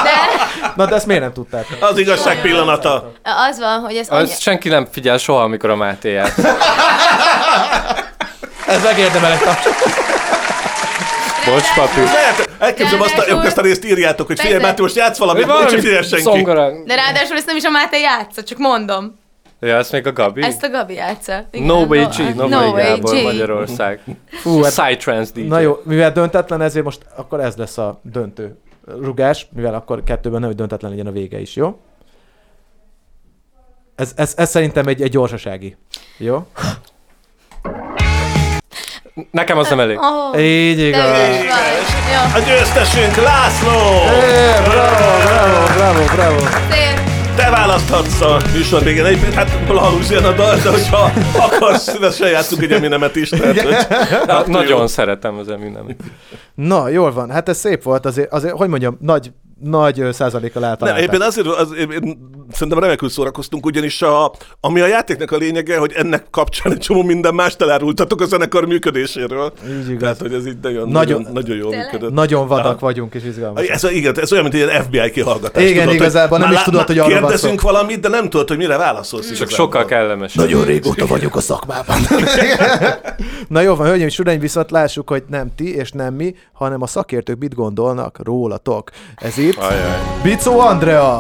[0.03, 0.39] De
[0.77, 1.77] Na, de ezt miért nem tudtátok?
[1.81, 3.13] Az igazság pillanata.
[3.23, 4.23] az van, hogy ez annyi...
[4.23, 6.45] Az senki nem figyel soha, amikor a Máté játszik.
[8.69, 9.39] Ez megérdemel egy.
[11.47, 12.01] Bocs, papi.
[12.01, 14.63] Lehet, elképzelem azt, Ráadásul- ezt a részt írjátok, hogy figyelj.
[14.63, 16.23] Máté, most játsz valamit, Mi nem csak valami figyelj senki.
[16.25, 16.85] zongorán.
[16.85, 19.19] De ráadásul ezt nem is a Máté játsza, csak mondom.
[19.61, 20.43] Ja, ezt még a Gabi?
[20.43, 21.47] Ezt a Gabi játsza.
[21.51, 23.23] Igen, No Way G, No, No Way Way Gábor, G.
[23.23, 24.01] Magyarország.
[24.43, 25.47] Fú, hát, Psytrance DJ.
[25.47, 30.39] na jó, mivel döntetlen, ezért most akkor ez lesz a döntő rugás, mivel akkor kettőben
[30.41, 31.79] nem, hogy döntetlen legyen a vége is, jó?
[33.95, 35.77] Ez, ez, ez szerintem egy, egy gyorsasági.
[36.19, 36.47] Jó?
[39.31, 39.99] Nekem az nem elég.
[39.99, 41.01] Oh, Így igaz.
[42.13, 43.71] Jó, A győztesünk László!
[43.71, 46.39] É, bravo, bravo, bravo, bravo.
[46.71, 47.01] szép.
[47.37, 49.05] Te választhatsz a műsor végén.
[49.05, 53.29] Egyébként hát Blahalúzian a dal, de hogyha akarsz, szívesen játszunk egy Eminemet is.
[53.29, 53.77] Tehát, hogy,
[54.27, 55.97] Na, nagyon szeretem az Eminem.
[56.55, 57.31] Na, jól van.
[57.31, 58.07] Hát ez szép volt.
[58.07, 61.03] Azért, azért hogy mondjam, nagy, nagy ö, százalékkal nem, eltalálták.
[61.03, 62.19] éppen azért, az, én,
[62.53, 67.03] szerintem remekül szórakoztunk, ugyanis a, ami a játéknak a lényege, hogy ennek kapcsán egy csomó
[67.03, 69.53] minden más elárultatok a zenekar működéséről.
[69.69, 70.01] Így igaz.
[70.01, 72.13] Tehát, hogy ez így nagyon, Nagyon- nagyon, nagyon jól működött.
[72.13, 73.69] Nagyon vadak vagyunk és izgalmasak.
[73.69, 75.63] Ez, igen, ez olyan, mint egy FBI kihallgatás.
[75.63, 78.57] Igen, tudod, igazából nem is tudod, hogy arról van Kérdezünk valamit, de nem tudod, hogy
[78.57, 79.27] mire válaszolsz.
[79.27, 79.57] Csak igazából.
[79.57, 80.35] sokkal kellemes.
[80.35, 81.97] Nagyon régóta vagyok a szakmában.
[83.49, 86.83] Na jó van, hölgyeim és uraim, viszont lássuk, hogy nem ti és nem mi, hanem
[86.83, 88.91] a szakértők mit gondolnak rólatok.
[89.17, 89.99] Ez Ajaj.
[90.23, 91.19] Bicó Andrea,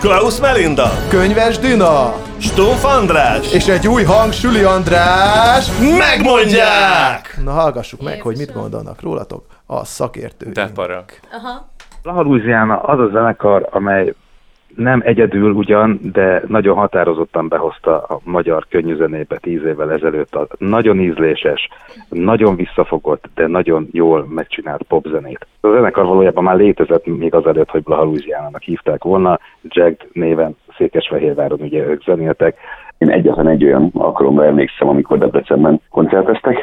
[0.00, 5.68] Klaus Melinda, Könyves Dina, Stumpf András, és egy új hang Süli András.
[5.98, 7.38] megmondják!
[7.44, 8.32] Na hallgassuk meg, Jézusom.
[8.32, 10.52] hogy mit gondolnak rólatok a szakértők.
[10.52, 11.04] De para.
[11.32, 11.70] Aha.
[12.02, 14.14] Blaha Louisiana az a zenekar, amely
[14.76, 21.00] nem egyedül ugyan, de nagyon határozottan behozta a magyar könnyűzenébe tíz évvel ezelőtt a nagyon
[21.00, 21.68] ízléses,
[22.08, 25.46] nagyon visszafogott, de nagyon jól megcsinált popzenét.
[25.60, 31.60] A zenekar valójában már létezett még azelőtt, hogy Blaha Louisiana-nak hívták volna, Jagged néven Székesfehérváron
[31.60, 32.56] ugye ők zenéltek,
[32.98, 36.56] Én egyetlen egy olyan alkalomra emlékszem, amikor Debrecenben koncerteztek,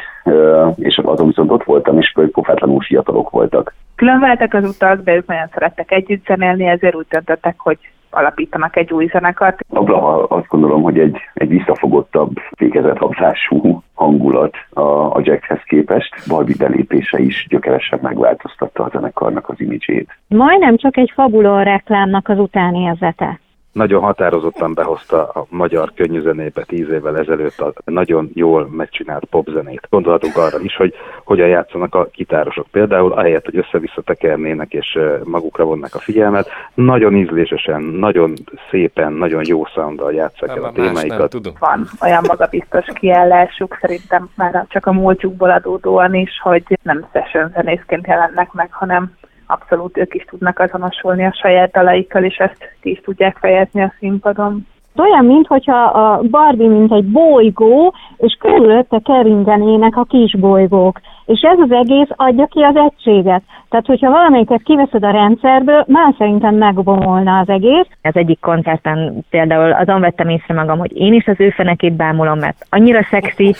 [0.76, 3.74] és azon viszont ott voltam, és pofátlanul fiatalok voltak.
[3.94, 7.78] Különváltak az utak, de ők nagyon szerettek együtt zenélni, ezért úgy döntöttek, hogy
[8.10, 9.60] alapítanak egy új zenekart.
[9.68, 14.80] A Blaha azt gondolom, hogy egy, egy visszafogottabb, fékezethabzású hangulat a,
[15.16, 16.28] a Jackhez képest.
[16.28, 20.18] Barbie belépése is gyökeresen megváltoztatta a zenekarnak az imidzsét.
[20.28, 23.40] Majdnem csak egy fabulon reklámnak az utánérzete.
[23.72, 29.86] Nagyon határozottan behozta a magyar könnyűzenébe tíz évvel ezelőtt a nagyon jól megcsinált popzenét.
[29.90, 32.66] Gondolhatunk arra is, hogy hogyan játszanak a gitárosok.
[32.70, 38.32] Például ahelyett, hogy össze-vissza tekernének és magukra vonnak a figyelmet, nagyon ízlésesen, nagyon
[38.70, 41.36] szépen, nagyon jó sounddal játszák el a témáikat.
[41.58, 48.06] Van olyan magabiztos kiállásuk, szerintem már csak a múltjukból adódóan is, hogy nem session zenészként
[48.06, 49.12] jelennek meg, hanem
[49.50, 53.94] abszolút ők is tudnak azonosulni a saját dalaikkal, és ezt ki is tudják fejezni a
[53.98, 54.66] színpadon.
[54.96, 61.00] Olyan, mintha a Barbie mint egy bolygó, és körülötte keringenének a kis bolygók.
[61.32, 63.42] És ez az egész adja ki az egységet.
[63.68, 67.86] Tehát, hogyha valamelyiket kiveszed a rendszerből, már szerintem megbomolna az egész.
[68.02, 72.38] Az egyik koncerten például azon vettem észre magam, hogy én is az ő fenekét bámulom,
[72.38, 73.54] mert annyira szexi,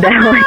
[0.00, 0.38] de hogy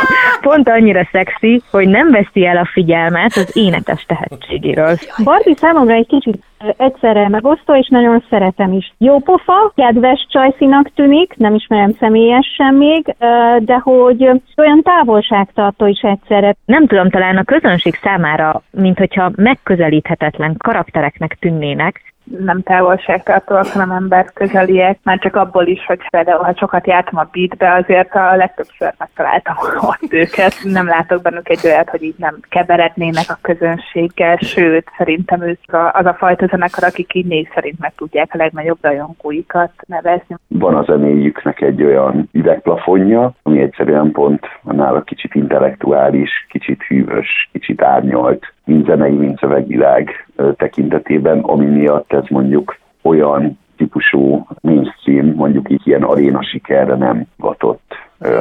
[0.41, 4.95] pont annyira szexi, hogy nem veszi el a figyelmet az énekes tehetségéről.
[5.23, 6.43] Barbie számomra egy kicsit
[6.77, 8.93] egyszerre megosztó, és nagyon szeretem is.
[8.97, 13.15] Jó pofa, kedves csajszinak tűnik, nem ismerem személyesen még,
[13.59, 16.55] de hogy olyan távolságtartó is egyszerre.
[16.65, 24.33] Nem tudom, talán a közönség számára, mint hogyha megközelíthetetlen karaktereknek tűnnének, nem távolságtartóak, hanem ember
[24.33, 24.99] közeliek.
[25.03, 29.55] Már csak abból is, hogy például, ha sokat jártam a beatbe, azért a legtöbbször megtaláltam
[29.91, 30.53] ott őket.
[30.63, 35.91] Nem látok bennük egy olyat, hogy így nem keverednének a közönséggel, sőt, szerintem ők a-
[35.93, 40.36] az a fajta zenekar, akik így név szerint meg tudják a legnagyobb rajongóikat nevezni.
[40.47, 47.81] Van a zenéjüknek egy olyan üvegplafonja, ami egyszerűen pont nála kicsit intellektuális, kicsit hűvös, kicsit
[47.81, 55.82] árnyalt, mind zenei, mind szövegvilág tekintetében, ami miatt ez mondjuk olyan típusú mainstream, mondjuk így
[55.88, 57.93] ilyen aréna sikerre nem vatott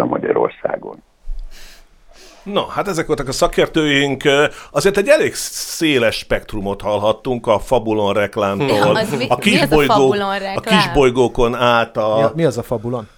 [0.09, 0.97] Magyarországon.
[2.43, 4.23] Na, hát ezek voltak a szakértőink.
[4.71, 8.97] Azért egy elég széles spektrumot hallhattunk a Fabulon reklámtól.
[8.97, 10.79] Az mi- a mi az a kisbolygó, Fabulon a reklám?
[10.79, 12.15] kisbolygókon át a...
[12.17, 13.09] Mi, a- mi az a fabulon?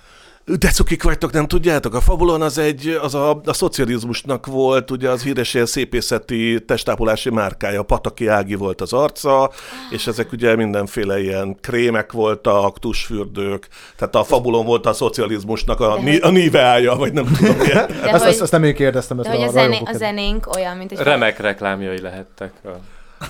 [0.47, 1.95] De cukik vagytok, nem tudjátok?
[1.95, 7.31] A Fabulon az egy, az a, a szocializmusnak volt, ugye az híres ilyen szépészeti testápolási
[7.31, 9.51] márkája, Pataki Ági volt az arca,
[9.91, 16.01] és ezek ugye mindenféle ilyen krémek voltak, tusfürdők, tehát a Fabulon volt a szocializmusnak a,
[16.01, 17.87] ni, a níveája, vagy nem tudom milyen.
[17.87, 19.93] De Azt, hogy- azt, azt nem én kérdeztem, ezt De hogy a a, zené, a
[19.93, 20.99] zenénk olyan, mint egy...
[20.99, 22.53] Remek reklámjai lehettek.
[22.65, 22.69] A...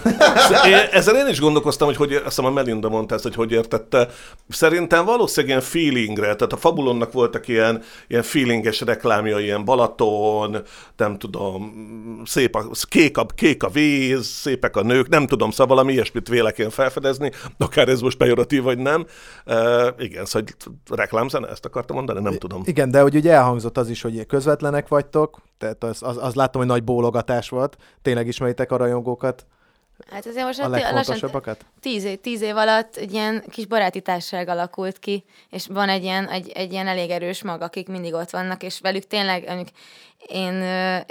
[0.93, 4.09] Ezzel én is gondolkoztam, hogy, hogy azt hiszem a Melinda mondta ezt, hogy hogy értette.
[4.49, 10.63] Szerintem valószínűleg ilyen feelingre, tehát a Fabulonnak voltak ilyen, ilyen feelinges reklámja, ilyen Balaton,
[10.97, 11.73] nem tudom,
[12.25, 16.29] szép a, kék, a, kék a víz, szépek a nők, nem tudom, szóval valami ilyesmit
[16.29, 19.07] vélek én felfedezni, akár ez most pejoratív vagy nem.
[19.47, 20.49] Uh, igen, szóval
[20.91, 22.63] reklámzene, ezt akartam mondani, nem tudom.
[22.65, 26.61] Igen, de hogy ugye elhangzott az is, hogy közvetlenek vagytok, tehát az, az, az látom,
[26.61, 27.77] hogy nagy bólogatás volt.
[28.03, 29.47] Tényleg ismeritek a rajongókat,
[30.11, 31.65] Hát azért most a legfontosabbakat?
[31.81, 36.03] tíz, év, tíz év alatt egy ilyen kis baráti társaság alakult ki, és van egy
[36.03, 39.69] ilyen, egy, egy ilyen elég erős mag, akik mindig ott vannak, és velük tényleg, mondjuk
[40.27, 40.63] én,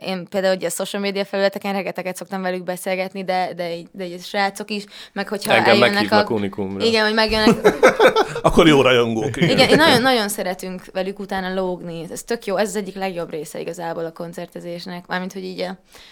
[0.06, 4.06] én például ugye a social media felületeken rengeteget szoktam velük beszélgetni, de, de, így- de
[4.06, 6.26] így a srácok is, meg hogyha Engem eljönnek a...
[6.30, 6.86] Unikumra.
[6.86, 7.76] Igen, hogy megjönnek,
[8.42, 9.38] Akkor jó rajongók.
[9.38, 9.50] Igen.
[9.50, 12.06] igen, nagyon, nagyon szeretünk velük utána lógni.
[12.12, 15.08] Ez tök jó, ez az egyik legjobb része igazából a koncertezésnek.
[15.08, 15.66] Mármint, hogy így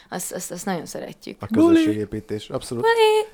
[0.09, 1.37] azt, azt, azt nagyon szeretjük.
[1.39, 2.85] A közösségépítés, abszolút.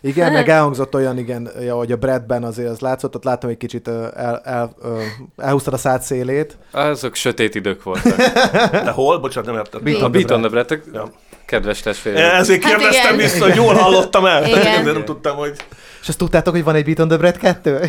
[0.01, 3.58] Igen, meg elhangzott olyan, igen, ja, hogy a Bradben azért az látszott, ott láttam, hogy
[3.58, 5.01] kicsit el, el, ö,
[5.38, 6.58] elhúztad a szád szélét.
[6.71, 8.15] Azok sötét idők voltak.
[8.71, 9.19] De hol?
[9.19, 9.81] Bocsánat, nem értem.
[9.83, 10.65] Beat A on the Beat on the Bread.
[10.67, 11.11] Bread, Ja.
[11.45, 12.35] kedves testvérem.
[12.35, 13.29] Ezért Hát kérdeztem igen.
[13.29, 14.45] vissza, hogy jól hallottam el.
[14.47, 14.83] Igen.
[14.83, 15.55] De nem tudtam, hogy...
[16.01, 17.79] És azt tudtátok, hogy van egy Beat on the Bread 2?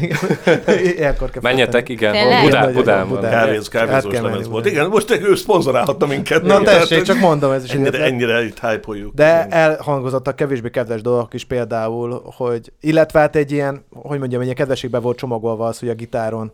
[0.96, 2.42] Ilyenkor kell Menjetek, igen?
[2.42, 3.16] Budá, Budán van.
[3.16, 3.30] Budán.
[3.30, 4.66] Kávéz, Át kávézós lemez volt.
[4.66, 6.42] Igen, most ő szponzorálhatta minket.
[6.42, 11.34] Na tessék, csak mondom, ez is Ennyire, ennyire itt hype De elhangozottak kevésbé kedves dolgok
[11.34, 15.78] is például, hogy illetve hát egy ilyen, hogy mondjam, egy ilyen kedvességbe volt csomagolva az,
[15.78, 16.52] hogy a gitáron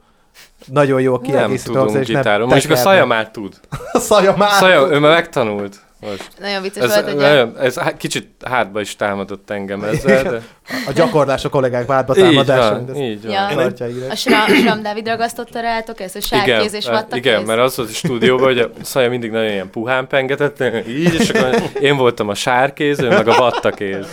[0.67, 2.49] nagyon jó kiegészítő tudunk hangzás, nem gitáron.
[2.49, 2.77] Mondjuk a.
[2.77, 3.61] Szaja már tud.
[3.93, 4.51] A szaja már.
[4.51, 5.77] Szaja, ő már megtanult.
[6.11, 6.31] Most.
[6.41, 10.43] Nagyon vicces Ez, volt, hogy nagyon, ez kicsit hátba is támadott engem ezzel, de
[10.89, 11.87] A gyakorlás a kollégák
[12.19, 12.69] így támadása.
[12.71, 13.33] van, mindezt így van.
[13.33, 13.49] Ja.
[13.55, 14.11] tartja írek.
[14.11, 17.17] A Sram, Sram Dávid ragasztotta rátok ezt, hogy sárkéz és vattakéz?
[17.17, 20.57] igen, mert az volt a stúdióban, hogy a Szaja mindig nagyon ilyen puhán pengetett,
[20.89, 24.07] így, és akkor én voltam a sárkéz, ő meg a vattakéz.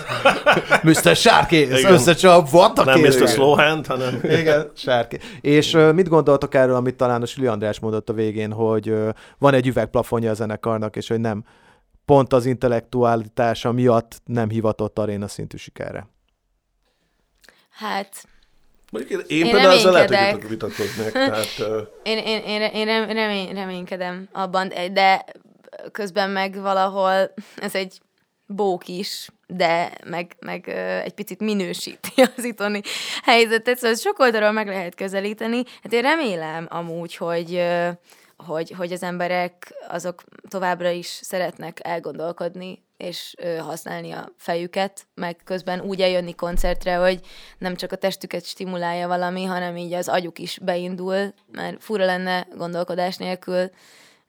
[0.83, 1.15] Mr.
[1.15, 1.93] Sárkéz, Igen.
[1.93, 2.99] összecsap, a Nem.
[2.99, 3.27] Mr.
[3.27, 4.19] Slowhand, hanem...
[4.23, 5.17] Igen, sárké.
[5.41, 9.09] És uh, mit gondoltok erről, amit talán a Süli András mondott a végén, hogy uh,
[9.37, 11.43] van egy üvegplafonja a zenekarnak, és hogy nem
[12.11, 16.07] pont az intellektualitása miatt nem hivatott aréna szintű sikerre.
[17.69, 18.23] Hát,
[18.91, 21.11] Mondjuk én, én Én például ezzel lehet, hogy vitatkoznék.
[21.11, 21.47] Tehát,
[22.03, 25.25] én, én, én, én rem- remény, reménykedem abban, de
[25.91, 27.33] közben meg valahol
[27.67, 27.99] ez egy
[28.45, 30.67] bók is, de meg, meg
[31.03, 32.81] egy picit minősíti az itthoni
[33.23, 35.63] helyzetet, szóval sok oldalról meg lehet közelíteni.
[35.83, 37.89] Hát én remélem amúgy, hogy, ö,
[38.45, 45.37] hogy, hogy az emberek azok továbbra is szeretnek elgondolkodni, és ö, használni a fejüket, meg
[45.43, 47.19] közben úgy eljönni koncertre, hogy
[47.57, 52.47] nem csak a testüket stimulálja valami, hanem így az agyuk is beindul, mert fura lenne
[52.57, 53.69] gondolkodás nélkül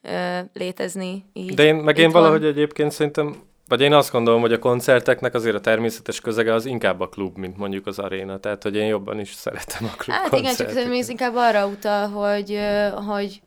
[0.02, 1.54] ö, létezni így.
[1.54, 2.20] De én, meg én itthon.
[2.20, 6.66] valahogy egyébként szerintem, vagy én azt gondolom, hogy a koncerteknek azért a természetes közege az
[6.66, 8.38] inkább a klub, mint mondjuk az aréna.
[8.38, 12.08] Tehát, hogy én jobban is szeretem a klub Hát igen, csak ez inkább arra utal,
[12.08, 12.58] hogy,
[13.06, 13.40] hogy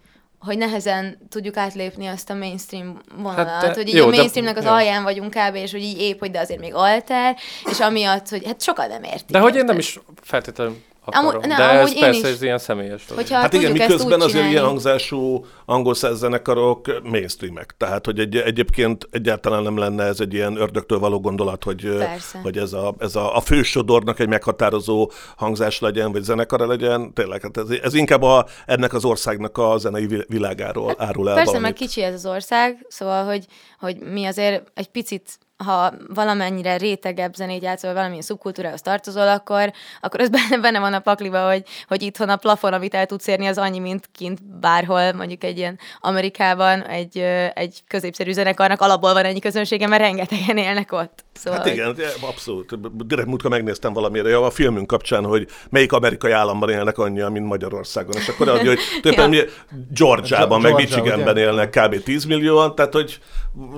[0.45, 4.15] hogy nehezen tudjuk átlépni azt a mainstream vonalat, Hát, de- hogy így jó, a de-
[4.15, 4.69] mainstreamnek az jó.
[4.69, 7.35] alján vagyunk kb, és hogy így épp, hogy de azért még alter,
[7.71, 9.25] és amiatt, hogy hát sokan nem értik.
[9.29, 11.27] De hogy én nem is feltétlenül akarom.
[11.29, 12.33] Amúgy- na, de ez én persze is.
[12.33, 13.23] ez ilyen személyes dolog.
[13.23, 17.75] Hogyha Hát igen, miközben azért ilyen hangzású angol zenekarok mainstreamek.
[17.77, 22.39] Tehát, hogy egy, egyébként egyáltalán nem lenne ez egy ilyen ördögtől való gondolat, hogy, Persze.
[22.43, 27.13] hogy ez, a, ez a, a fősodornak egy meghatározó hangzás legyen, vagy zenekara legyen.
[27.13, 31.35] Tényleg, hát ez, ez inkább a, ennek az országnak a zenei vi- világáról árul el
[31.35, 31.61] Hát Persze, valamit.
[31.79, 33.45] meg kicsi ez az ország, szóval, hogy,
[33.79, 39.71] hogy mi azért egy picit ha valamennyire rétegebb zenét játszol, vagy valamilyen szubkultúrához tartozol, akkor,
[40.01, 43.27] akkor az benne, benne van a pakliba, hogy, hogy itthon a plafon, amit el tudsz
[43.27, 47.17] érni, az annyi, mint kint bárhol, mondjuk egy ilyen Amerikában, egy,
[47.53, 51.25] egy középszerű zenekarnak alapból van ennyi közönsége, mert rengetegen élnek ott.
[51.33, 53.05] Szóval, Hát igen, abszolút.
[53.07, 58.15] Direkt múltkor megnéztem valamire a filmünk kapcsán, hogy melyik amerikai államban élnek annyian, mint Magyarországon.
[58.15, 59.51] És akkor adja, hogy tulajdonképpen mi
[59.95, 61.41] Georgiában, meg Michiganben ugye?
[61.41, 62.03] élnek kb.
[62.03, 63.19] 10 millióan, tehát hogy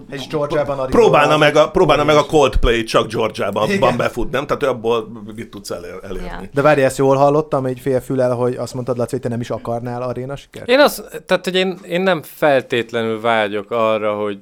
[0.10, 3.80] És Georgiában próbálna meg, a, próbálna meg a Coldplay csak Georgiában Igen.
[3.80, 4.48] van befut, nem?
[4.48, 6.50] Tehát abból mit tudsz elér, elérni.
[6.54, 9.40] De várj, ezt jól hallottam, egy fél fülel, hogy azt mondtad, Laci, hogy te nem
[9.40, 10.70] is akarnál aréna sikert?
[10.70, 14.40] Én azt, tehát, hogy én, én nem feltétlenül vágyok arra, hogy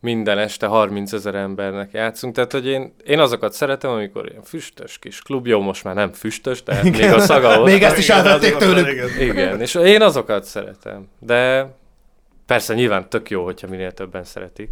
[0.00, 4.98] minden este 30 ezer embernek játszunk, tehát, hogy én, én azokat szeretem, amikor ilyen füstös
[4.98, 7.66] kis klub, jó, most már nem füstös, de még a szaga ott.
[7.66, 9.20] Még ezt is elvették tőlük.
[9.20, 11.72] Igen, és én azokat szeretem, de
[12.46, 14.70] persze nyilván tök jó, hogyha minél többen szeretik.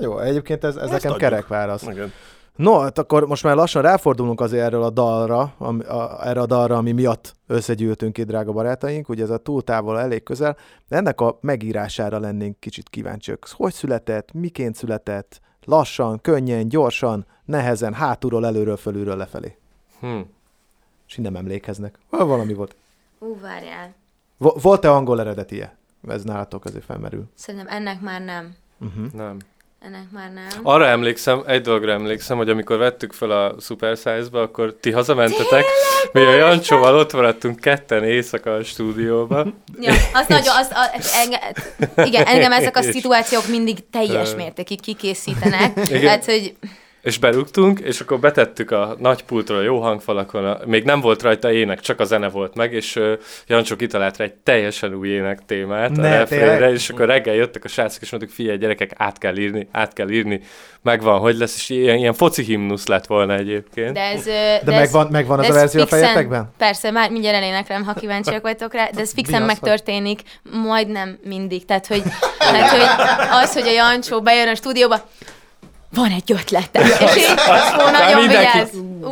[0.00, 1.30] Jó, egyébként ez, ez nekem adjuk.
[1.30, 1.82] kerek válasz.
[1.82, 2.12] Igen.
[2.56, 6.46] No, hát akkor most már lassan ráfordulunk azért erről a dalra, ami, a, erre a
[6.46, 10.56] dalra, ami miatt összegyűltünk itt, drága barátaink, ugye ez a túl távol, elég közel,
[10.88, 13.46] de ennek a megírására lennénk kicsit kíváncsiak.
[13.50, 19.56] Hogy született, miként született, lassan, könnyen, gyorsan, nehezen, hátulról, előről, fölülről, lefelé.
[20.00, 20.18] Hm.
[21.08, 21.98] És nem emlékeznek.
[22.10, 22.76] Valami volt.
[23.18, 23.94] Ú, várjál.
[24.36, 25.76] Vo- Volt-e angol eredetie?
[26.08, 27.24] Ez nálatok azért felmerül.
[27.34, 28.54] Szerintem ennek már nem.
[28.80, 29.12] Uh-huh.
[29.12, 29.36] Nem.
[29.86, 30.60] Ennek már nem.
[30.62, 35.64] Arra emlékszem, egy dologra emlékszem, hogy amikor vettük fel a Super Size-ba, akkor ti hazamentetek,
[36.12, 39.46] mi a Jancsóval ott maradtunk ketten éjszaka a stúdióba.
[39.80, 41.52] Ja, az nagyon, az, az, enge,
[42.08, 45.72] igen, engem ezek a szituációk mindig teljes mértékig kikészítenek.
[45.76, 46.00] Igen.
[46.00, 46.54] Tehát, hogy
[47.04, 51.22] És berúgtunk, és akkor betettük a nagy pultról a jó hangfalakon, a, még nem volt
[51.22, 53.12] rajta ének, csak a zene volt meg, és uh,
[53.46, 57.64] Jancsó kitalált rá egy teljesen új ének témát Ne, a refrénre, és akkor reggel jöttek
[57.64, 60.40] a srácok, és mondtuk, figyelj gyerekek, át kell írni, át kell írni,
[60.82, 63.92] megvan, hogy lesz, és ilyen, ilyen foci himnusz lett volna egyébként.
[63.92, 64.24] de ez...
[64.24, 66.50] De ez- megvan- megvan az de a ez verzió a fixen- fejetekben?
[66.58, 70.20] Persze, már mindjárt eléneklem, ha kíváncsiak vagytok rá, de ez fixen az, hogy- megtörténik,
[70.64, 71.64] majdnem mindig.
[71.64, 72.02] Tehát, hogy,
[72.38, 72.80] tehát, hogy
[73.42, 75.08] az, hogy a Jancsó bejön a stúdióba,
[75.94, 76.82] van egy ötletem.
[77.06, 77.26] És így,
[77.80, 78.74] ó, nagyon vigyázz.
[79.02, 79.08] Ú,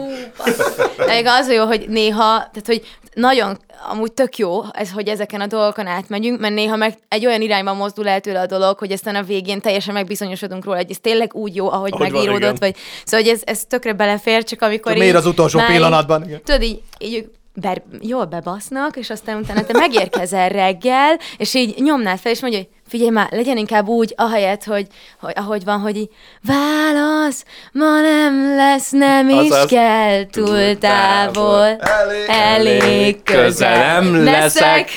[1.07, 2.83] még az a jó, hogy néha, tehát hogy
[3.14, 3.59] nagyon,
[3.90, 7.75] amúgy tök jó, ez, hogy ezeken a dolgokon átmegyünk, mert néha meg egy olyan irányba
[7.75, 11.35] mozdul el tőle a dolog, hogy aztán a végén teljesen megbizonyosodunk róla, hogy ez tényleg
[11.35, 12.57] úgy jó, ahogy, Ahogy van, megíródott, igen.
[12.59, 16.25] vagy szóval, hogy ez, ez tökre belefér, csak amikor Csak miért az utolsó így- pillanatban?
[16.25, 16.40] Igen.
[16.45, 22.19] Tudod, így, így ber, jól bebasznak, és aztán utána te megérkezel reggel, és így nyomnád
[22.19, 24.87] fel, és mondja, hogy figyelj már, legyen inkább úgy, ahelyett, hogy,
[25.21, 26.09] hogy ahogy van, hogy így,
[26.43, 29.71] válasz, ma nem lesz, nem is Azaz.
[29.71, 34.91] kell túl távol, elég, elég közel nem leszek.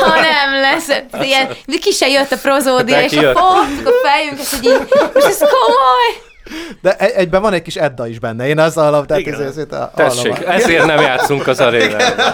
[0.00, 1.04] ha nem leszek.
[1.20, 1.48] Ilyen,
[1.80, 6.32] ki se jött a prozódia, és a fogtuk a fejünket, hogy így, most ez komoly.
[6.82, 8.46] De egy- egyben van egy kis Edda is benne.
[8.46, 12.24] Én azt hallom, tehát ez, ez, ez, Tessék, ezért nem játszunk az arénában.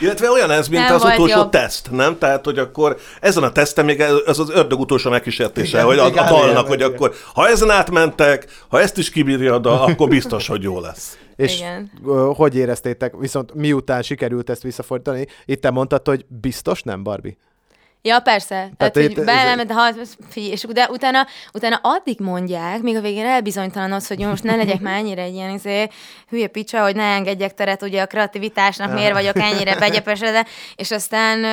[0.00, 1.50] Illetve olyan ez, mint Nem az utolsó jobb.
[1.50, 2.18] teszt, nem?
[2.18, 6.04] Tehát, hogy akkor ezen a teszten még ez az ördög utolsó megkísértése, Igen, hogy a,
[6.04, 6.92] a igen, dalnak, igen, hogy igen.
[6.92, 11.18] akkor ha ezen átmentek, ha ezt is kibírja a dal, akkor biztos, hogy jó lesz.
[11.36, 11.90] És Igen.
[12.36, 17.36] hogy éreztétek, viszont miután sikerült ezt visszafordítani, itt te mondtad, hogy biztos nem, Barbie?
[18.06, 18.54] Ja, persze.
[18.54, 19.92] Tehát, Tehát hogy belement, ha,
[20.28, 24.80] figyelj, és de utána, utána addig mondják, míg a végén elbizonytalanodsz, hogy most ne legyek
[24.80, 25.88] már ennyire egy ilyen izé,
[26.28, 31.44] hülye picsa, hogy ne engedjek teret ugye a kreativitásnak, miért vagyok ennyire begyepesedve, és aztán,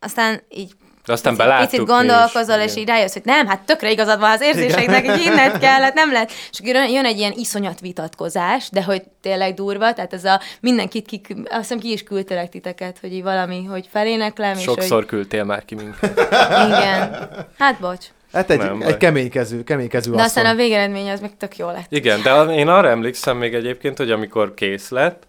[0.00, 0.72] aztán így
[1.06, 2.82] De aztán picit, beláttuk picit gondolkozol, és Igen.
[2.82, 6.30] így rájössz, hogy nem, hát tökre igazad van az érzéseknek, így innen kellett, nem lehet.
[6.52, 11.06] És akkor jön- egy ilyen iszonyat vitatkozás, de hogy tényleg durva, tehát ez a mindenkit,
[11.06, 15.06] ki, azt hiszem ki is küldtelek titeket, hogy így valami, hogy feléneklem, és Sokszor hogy
[15.06, 16.20] küldtél már ki minket.
[16.66, 17.28] igen.
[17.58, 18.06] Hát bocs.
[18.32, 21.86] Hát egy, Nem egy keménykező, keménykező De aztán a végeredmény az meg tök jó lett.
[21.88, 25.22] Igen, de én arra emlékszem még egyébként, hogy amikor kész lett,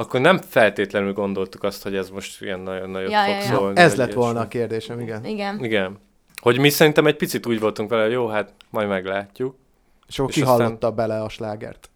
[0.00, 3.42] akkor nem feltétlenül gondoltuk azt, hogy ez most ilyen nagyon nagyot Ja, fog ja, ja.
[3.42, 3.80] szólni.
[3.80, 5.24] Ez lett volna a kérdésem, igen.
[5.24, 5.64] Igen.
[5.64, 5.98] Igen.
[6.42, 9.56] Hogy mi szerintem egy picit úgy voltunk vele, hogy jó, hát majd meglátjuk.
[10.08, 11.90] És akkor ki aztán- hallotta bele a slágert?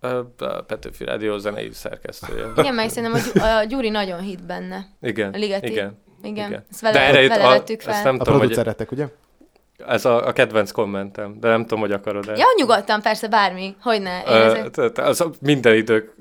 [0.00, 2.46] A Petőfi Rádió zenei szerkesztője.
[2.56, 4.86] Igen, meg szerintem a, Gy- a Gyuri nagyon hit benne.
[5.02, 5.70] Igen, A Ligeti.
[5.70, 6.48] igen, Igen.
[6.48, 6.64] igen.
[6.70, 7.92] Ezt vele, De erre vele a- vettük fel.
[7.94, 9.06] ezt nem A tudom, hogy produceretek, ugye?
[9.86, 12.36] ez a, a kedvenc kommentem, de nem tudom, hogy akarod-e.
[12.36, 13.76] Ja, nyugodtan, persze, bármi.
[13.80, 14.18] Hogyne.
[14.28, 14.70] Én Ö, ezek...
[14.70, 16.14] tehát az minden idők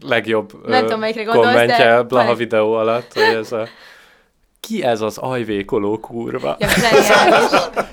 [0.00, 3.68] legjobb Nem tudom, melyikre gondolsz, kommentje de Blaha videó alatt, hogy ez a
[4.60, 6.56] ki ez az ajvékoló kurva?
[6.58, 6.68] Ja.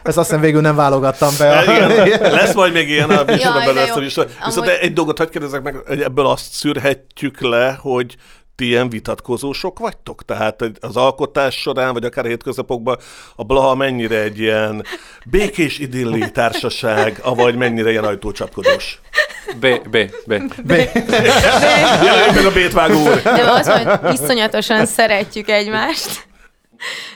[0.04, 1.58] Ezt azt hiszem végül nem válogattam be.
[1.58, 1.62] A...
[1.62, 4.02] Igen, lesz majd még ilyen a műsorban belőle jó.
[4.02, 4.16] is.
[4.16, 4.32] Viszont
[4.68, 8.16] Amúgy- egy dolgot hagyd kérdezzek meg, hogy ebből azt szűrhetjük le, hogy
[8.62, 10.26] ti ilyen vitatkozósok vagytok?
[10.26, 12.98] Tehát az alkotás során, vagy akár hétköznapokban
[13.36, 14.84] a Blaha mennyire egy ilyen
[15.26, 19.02] békés idilli társaság, avagy mennyire ilyen ajtócsapkodós?
[19.60, 20.44] B, B, B.
[20.64, 20.72] B.
[22.04, 23.22] Jöjjön meg a bétvágó úr!
[23.22, 26.28] De az, hogy iszonyatosan szeretjük egymást.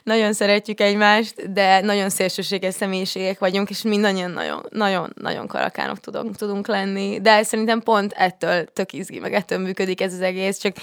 [0.04, 6.36] Nagyon szeretjük egymást, de nagyon szélsőséges személyiségek vagyunk, és mindannyian nagyon, nagyon, nagyon karakánok tudunk,
[6.36, 7.22] tudunk lenni.
[7.22, 10.76] De szerintem pont ettől tök izgi, meg ettől működik ez az egész, csak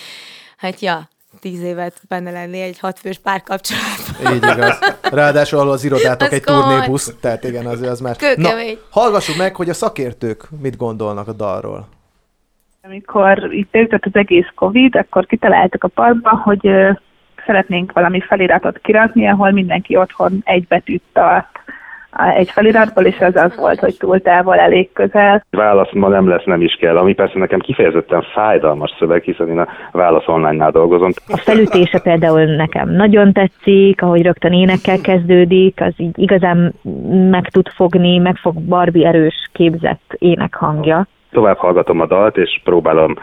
[0.62, 1.08] hát ja,
[1.40, 4.34] tíz évet benne lenni egy hatfős párkapcsolatban.
[4.34, 4.78] Így igaz.
[5.02, 6.62] Ráadásul ahol az irodátok Az egy komoly.
[6.62, 8.16] turnébusz, tehát igen, az, az már.
[8.20, 8.78] Na, Kőkemény.
[8.90, 11.88] hallgassuk meg, hogy a szakértők mit gondolnak a dalról.
[12.82, 16.68] Amikor itt beütött az egész Covid, akkor kitaláltak a parkban, hogy
[17.46, 21.46] szeretnénk valami feliratot kirakni, ahol mindenki otthon egy betűt tart
[22.34, 25.44] egy feliratból, és az az volt, hogy túl távol, elég közel.
[25.50, 29.58] Válasz ma nem lesz, nem is kell, ami persze nekem kifejezetten fájdalmas szöveg, hiszen én
[29.58, 31.10] a Válasz online-nál dolgozom.
[31.28, 36.74] A felütése például nekem nagyon tetszik, ahogy rögtön énekkel kezdődik, az így igazán
[37.30, 41.06] meg tud fogni, meg fog Barbie erős képzett énekhangja.
[41.30, 43.14] Tovább hallgatom a dalt, és próbálom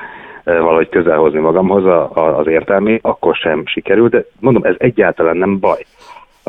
[0.43, 4.75] eh, valahogy közel hozni magamhoz a, a, az értelmét, akkor sem sikerül, de mondom, ez
[4.77, 5.85] egyáltalán nem baj.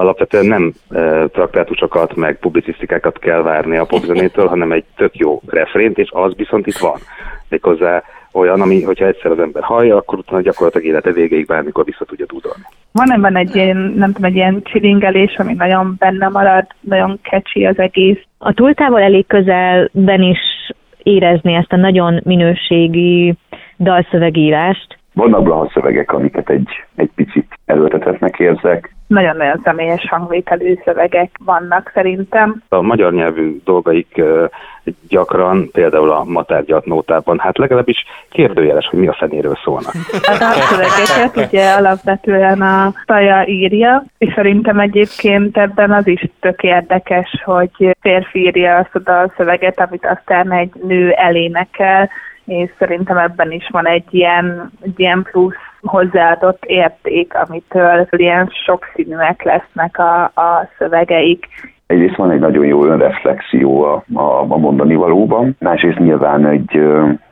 [0.00, 5.98] Alapvetően nem e, traktátusokat, meg publicisztikákat kell várni a popzenétől, hanem egy tök jó refrént,
[5.98, 6.98] és az viszont itt van.
[7.48, 12.04] Méghozzá olyan, ami, hogyha egyszer az ember hallja, akkor utána gyakorlatilag élete végéig bármikor vissza
[12.04, 12.62] tudja tudolni.
[12.92, 17.66] Van ebben egy ilyen, nem tudom, egy ilyen csilingelés, ami nagyon benne marad, nagyon catchy
[17.66, 18.18] az egész.
[18.38, 20.38] A túltávol elég közelben is
[21.02, 23.34] érezni ezt a nagyon minőségi
[23.78, 24.98] dalszövegírást.
[25.14, 28.94] Vannak blaha szövegek, amiket egy, egy picit erőltetetnek érzek.
[29.10, 32.62] Nagyon-nagyon személyes hangvételű szövegek vannak szerintem.
[32.68, 34.22] A magyar nyelvű dolgaik
[35.08, 39.92] gyakran, például a matárgyat nótában, hát legalábbis kérdőjeles, hogy mi a fenéről szólnak.
[40.12, 47.42] A dalszövegeket ugye alapvetően a Taja írja, és szerintem egyébként ebben az is tök érdekes,
[47.44, 52.10] hogy férfi írja azt a dalszöveget, amit aztán egy nő elénekel,
[52.44, 59.42] és szerintem ebben is van egy ilyen, egy ilyen plusz hozzáadott érték, amitől ilyen sokszínűek
[59.42, 61.46] lesznek a, a szövegeik.
[61.86, 66.80] Egyrészt van egy nagyon jó önreflexió a, a, a mondani valóban, másrészt nyilván egy,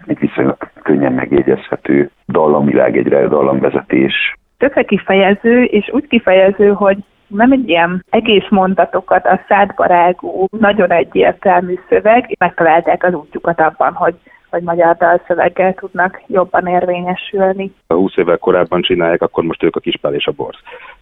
[0.07, 4.37] egy viszonylag könnyen megjegyezhető dallamvilág, egy dallamvezetés.
[4.59, 6.97] tökre kifejező, és úgy kifejező, hogy
[7.27, 13.93] nem egy ilyen egész mondatokat a szádba rágó, nagyon egyértelmű szöveg, megtalálták az útjukat abban,
[13.93, 14.15] hogy,
[14.51, 17.73] hogy magyar dalszöveggel tudnak jobban érvényesülni.
[17.89, 20.59] Ha 20 évvel korábban csinálják, akkor most ők a kispál és a borz.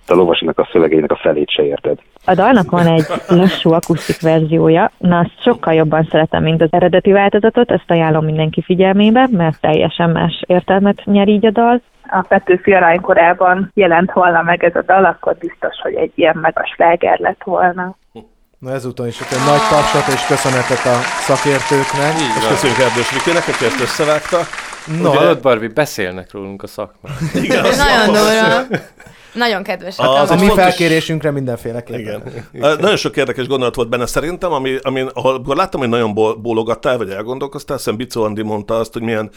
[0.07, 1.99] Te a lovasinak a szövegeinek a felét se érted.
[2.25, 7.13] A dalnak van egy lassú akusztik verziója, na azt sokkal jobban szeretem, mint az eredeti
[7.13, 11.81] változatot, ezt ajánlom mindenki figyelmébe, mert teljesen más értelmet nyer így a dal.
[12.11, 16.71] A Petőfi aranykorában jelent volna meg ez a dal, akkor biztos, hogy egy ilyen megas
[16.71, 17.97] sláger lett volna.
[18.59, 22.15] Na ezúton is egy nagy tapsot és köszönetet a szakértőknek.
[22.39, 24.41] És köszönjük Erdős Vikének, aki ezt összevágta.
[25.01, 27.13] No, Ugye- hallod, Barbie, beszélnek rólunk a szakmán.
[27.45, 28.77] Igen, Ez az nagyon durva.
[29.33, 30.07] Nagyon kedvesek.
[30.09, 32.23] Az Az a mi fontos- felkérésünkre mindenféleképpen.
[32.53, 32.77] Igen.
[32.81, 37.11] Nagyon sok érdekes gondolat volt benne szerintem, ami, ami ahol láttam, hogy nagyon bólogattál, vagy
[37.11, 39.31] elgondolkoztál, hiszen Bicó Andi mondta azt, hogy milyen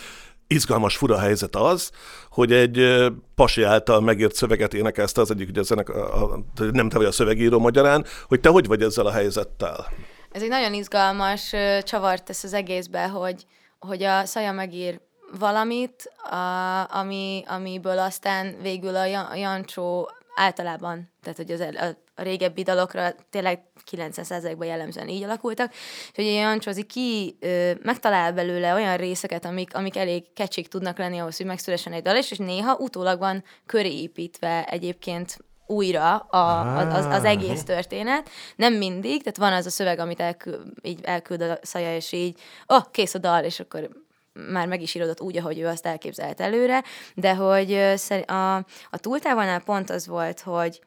[0.50, 1.92] izgalmas, fura helyzet az,
[2.30, 6.40] hogy egy pasi által megírt szöveget énekezte az egyik, ugye zenek, a, a,
[6.72, 9.88] nem te vagy a szövegíró magyarán, hogy te hogy vagy ezzel a helyzettel?
[10.32, 13.46] Ez egy nagyon izgalmas csavart tesz az egészbe, hogy,
[13.80, 15.00] hogy a Szaja megír
[15.40, 21.98] valamit, a, ami, amiből aztán végül a, Jan- a Jancsó általában, tehát hogy az, a,
[22.20, 23.62] a régebbi dalokra tényleg
[23.92, 29.76] 90%-ban jellemzően így alakultak, és hogy a Jancsózi ki ö, megtalál belőle olyan részeket, amik,
[29.76, 33.44] amik elég kecsik tudnak lenni ahhoz, hogy megszülessen egy dal, és, és néha utólag van
[33.66, 38.30] köré építve egyébként újra a, az, az, egész történet.
[38.56, 42.40] Nem mindig, tehát van az a szöveg, amit elküld, így elküld a szaja, és így,
[42.68, 43.90] oh, kész a dal, és akkor
[44.34, 46.84] már meg is írodott úgy, ahogy ő azt elképzelt előre,
[47.16, 47.74] de hogy
[48.26, 48.56] a,
[48.90, 50.82] a túltávolnál pont az volt, hogy,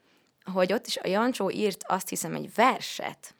[0.53, 3.35] hogy ott is a Jancsó írt azt hiszem egy verset,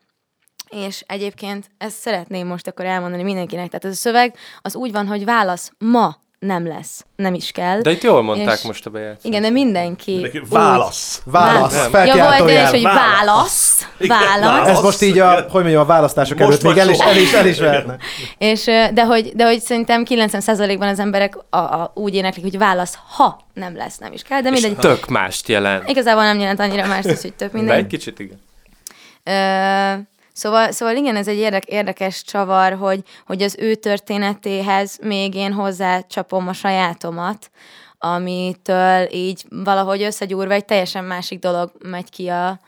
[0.69, 3.67] és egyébként ezt szeretném most akkor elmondani mindenkinek.
[3.67, 6.17] Tehát ez a szöveg az úgy van, hogy válasz ma
[6.47, 7.81] nem lesz, nem is kell.
[7.81, 9.25] De itt jól mondták És- most a bejátszást.
[9.25, 10.13] Igen, de mindenki.
[10.13, 11.23] Mindenki, úgy- válasz!
[11.25, 13.21] Válasz, Ja, volt is, hogy Válasz.
[13.27, 13.87] válasz.
[13.99, 14.69] Igen, Válasz.
[14.69, 17.33] Ez most így a, hogy mondjam, a választások Most előtt még el is, el is,
[17.33, 18.05] el is.
[18.39, 18.65] És,
[18.95, 23.41] de hogy, de hogy szerintem 90%-ban az emberek a, a, úgy éneklik, hogy válasz, ha
[23.55, 24.77] nem lesz, nem is kell, de mindegy.
[24.77, 25.89] Tök mást jelent.
[25.89, 27.87] Igazából nem jelent annyira más, hogy több De egy mindegy.
[27.87, 28.41] kicsit igen.
[29.25, 30.01] Ö,
[30.33, 35.53] szóval, szóval igen, ez egy érdek, érdekes csavar, hogy, hogy az ő történetéhez még én
[35.53, 37.51] hozzácsapom a sajátomat,
[37.99, 42.61] amitől így valahogy összegyúrva egy teljesen másik dolog megy ki a,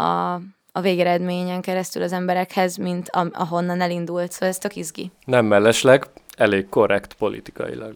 [0.00, 0.32] a,
[0.72, 4.32] a végeredményen keresztül az emberekhez, mint a, ahonnan elindult.
[4.32, 5.10] Szóval ez tök izgi.
[5.24, 6.06] Nem mellesleg,
[6.36, 7.94] elég korrekt politikailag.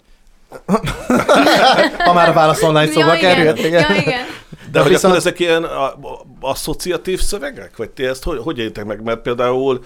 [2.04, 3.34] Ha már a válasz online szóba Ja, igen.
[3.34, 3.60] került.
[3.60, 4.24] Ja, igen.
[4.74, 5.66] De hogy viszont- akkor ezek ilyen
[6.40, 7.76] asszociatív szövegek?
[7.76, 9.02] Vagy ti ezt hogy, hogy élitek meg?
[9.02, 9.80] Mert például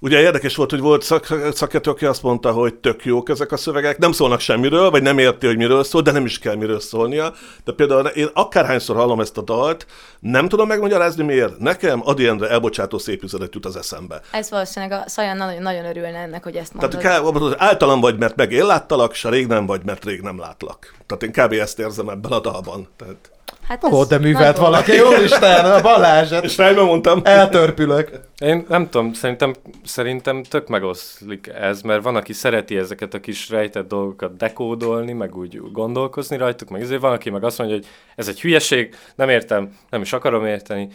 [0.00, 3.56] Ugye érdekes volt, hogy volt szak, szakértő, aki azt mondta, hogy tök jók ezek a
[3.56, 6.80] szövegek, nem szólnak semmiről, vagy nem érti, hogy miről szól, de nem is kell miről
[6.80, 7.32] szólnia.
[7.64, 9.86] De például én akárhányszor hallom ezt a dalt,
[10.20, 11.58] nem tudom megmagyarázni miért.
[11.58, 14.20] Nekem Adi Endre elbocsátó szép üzenet jut az eszembe.
[14.30, 17.00] Ez valószínűleg a Szajan nagyon, nagyon örülne ennek, hogy ezt mondod.
[17.00, 17.54] Tehát kb.
[17.56, 20.94] általam vagy, mert meg én láttalak, se rég nem vagy, mert rég nem látlak.
[21.06, 21.52] Tehát én kb.
[21.52, 22.88] ezt érzem ebben a dalban.
[22.96, 23.30] Tehát...
[23.68, 27.20] Hát Ó, de művelt nagy valaki, jó Isten, a Balázs, hát És fejben mondtam.
[27.24, 28.10] eltörpülök.
[28.38, 29.54] Én nem tudom, szerintem,
[29.84, 35.36] szerintem tök megoszlik ez, mert van, aki szereti ezeket a kis rejtett dolgokat dekódolni, meg
[35.36, 39.28] úgy gondolkozni rajtuk, meg ezért van, aki meg azt mondja, hogy ez egy hülyeség, nem
[39.28, 40.88] értem, nem is akarom érteni.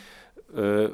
[0.56, 0.86] Ö,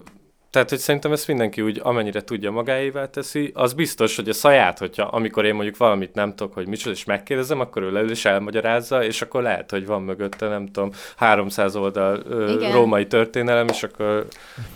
[0.52, 4.80] tehát, hogy szerintem ezt mindenki úgy, amennyire tudja magáévá teszi, az biztos, hogy a saját,
[4.80, 8.26] hogyha amikor én mondjuk valamit nem tudok, hogy micsoda, és megkérdezem, akkor ő leül és
[8.26, 12.72] elmagyarázza, és akkor lehet, hogy van mögötte, nem tudom, 300 oldal ö, Igen.
[12.72, 14.28] római történelem, és akkor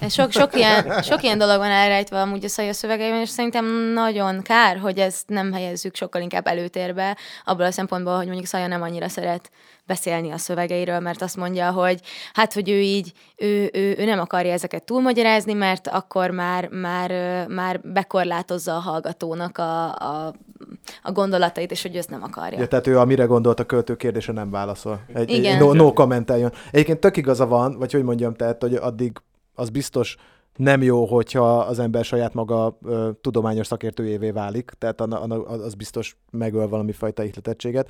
[0.09, 4.41] Sok, sok, ilyen, sok ilyen dolog van elrejtve amúgy a Szaja szövegeiben, és szerintem nagyon
[4.41, 8.81] kár, hogy ezt nem helyezzük sokkal inkább előtérbe, abból a szempontból, hogy mondjuk Szaja nem
[8.81, 9.51] annyira szeret
[9.93, 11.99] beszélni a szövegeiről, mert azt mondja, hogy
[12.33, 17.11] hát, hogy ő így, ő, ő, ő nem akarja ezeket túlmagyarázni, mert akkor már, már,
[17.47, 20.33] már bekorlátozza a hallgatónak a, a,
[21.03, 22.59] a gondolatait, és hogy ő ezt nem akarja.
[22.59, 24.99] Ja, tehát ő amire gondolt a költő kérdése nem válaszol.
[25.13, 25.53] Egy, Igen.
[25.53, 26.51] egy no, no kommenteljon.
[26.71, 29.21] Egyébként tök igaza van, vagy hogy mondjam, tehát, hogy addig
[29.55, 30.17] az biztos
[30.55, 35.73] nem jó, hogyha az ember saját maga ö, tudományos szakértőjévé válik, tehát anna, anna, az
[35.73, 37.89] biztos megöl valami fajta ihletettséget.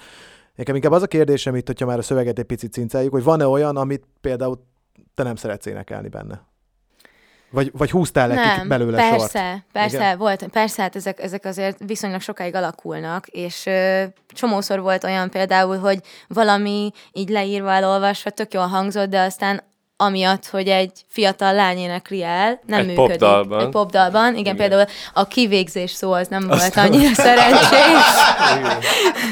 [0.56, 3.48] Nekem inkább az a kérdésem itt, hogyha már a szöveget egy picit cincáljuk, hogy van-e
[3.48, 4.68] olyan, amit például
[5.16, 6.52] te nem szeretsz énekelni benne?
[7.52, 9.66] Vagy, vagy húztál le Nem, belőle persze, sort?
[9.72, 10.18] persze, Igen?
[10.18, 15.78] volt, persze, hát ezek, ezek azért viszonylag sokáig alakulnak, és ö, csomószor volt olyan például,
[15.78, 19.64] hogy valami így leírva, elolvasva tök jól hangzott, de aztán
[20.06, 23.10] amiatt, hogy egy fiatal lány énekli el, nem Egy működik.
[23.10, 23.60] popdalban.
[23.60, 24.28] Egy popdalban.
[24.28, 24.56] Igen, Igen.
[24.56, 28.04] például a kivégzés szó az nem volt Aztán- annyira szerencsés.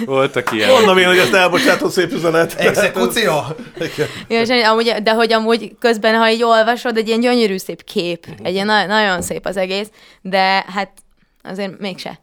[0.05, 0.69] voltak ilyen.
[0.71, 2.53] Mondom én, hogy ezt elbocsátó szép üzenet.
[2.53, 3.31] Exekúció!
[4.27, 8.53] Ja, amúgy, de hogy amúgy közben, ha így olvasod, egy ilyen gyönyörű szép kép, egy
[8.53, 9.87] ilyen na- nagyon szép az egész,
[10.21, 10.91] de hát
[11.43, 12.19] azért mégse.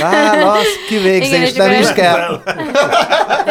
[0.00, 2.42] Válasz, kivégzés, és nem is kell.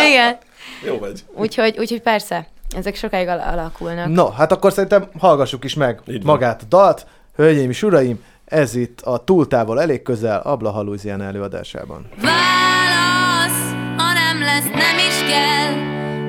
[0.07, 0.37] Igen.
[0.85, 1.19] Jó vagy.
[1.35, 2.47] Úgyhogy, úgyhogy persze,
[2.77, 4.07] ezek sokáig al- alakulnak.
[4.07, 6.33] No, hát akkor szerintem hallgassuk is meg Így van.
[6.35, 7.05] magát a dalt.
[7.35, 12.09] Hölgyeim és uraim, ez itt a túltávol elég közel Abla Louisiana előadásában.
[12.21, 15.73] Válasz, ha nem lesz, nem is kell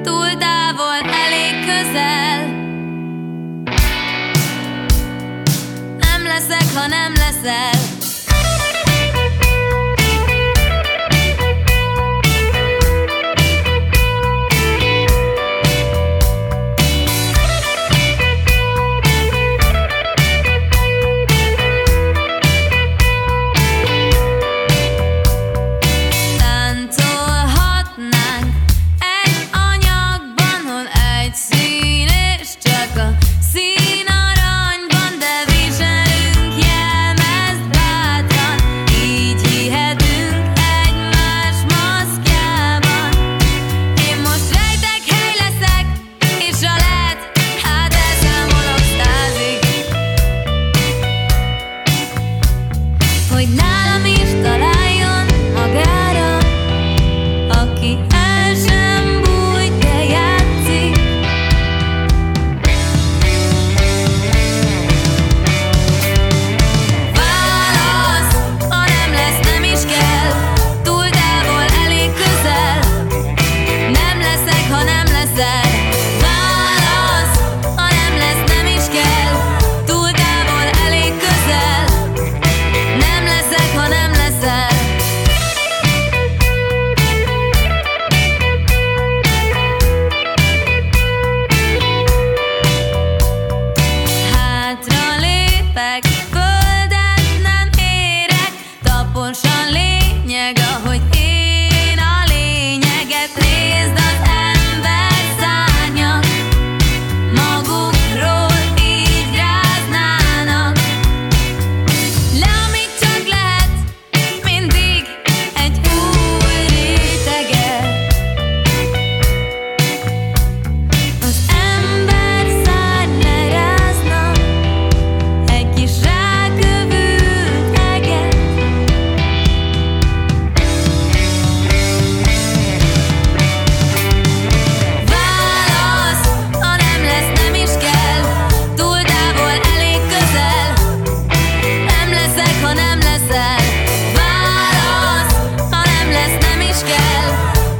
[0.02, 2.46] Túl távol, elég közel
[5.98, 7.70] Nem leszek, ha nem leszel
[31.22, 32.08] anyagban, hol egy szín
[32.40, 33.16] és csak a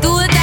[0.02, 0.41] Do it.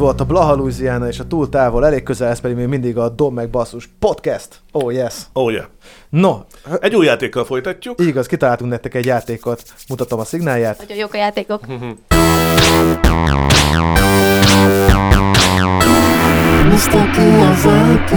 [0.00, 3.08] Volt a Blaha Louisiana és a túl távol, elég közel, ez pedig még mindig a
[3.08, 4.48] Dom meg Basszus podcast.
[4.72, 5.14] Oh yes.
[5.32, 5.64] Oh yeah.
[6.08, 6.36] No,
[6.80, 8.00] Egy új játékkal folytatjuk.
[8.00, 10.78] igaz, kitaláltunk nektek egy játékot, mutatom a szignálját.
[10.78, 11.60] Nagyon jók a játékok.
[16.80, 17.10] Mr.
[17.10, 18.14] Kiyosaki.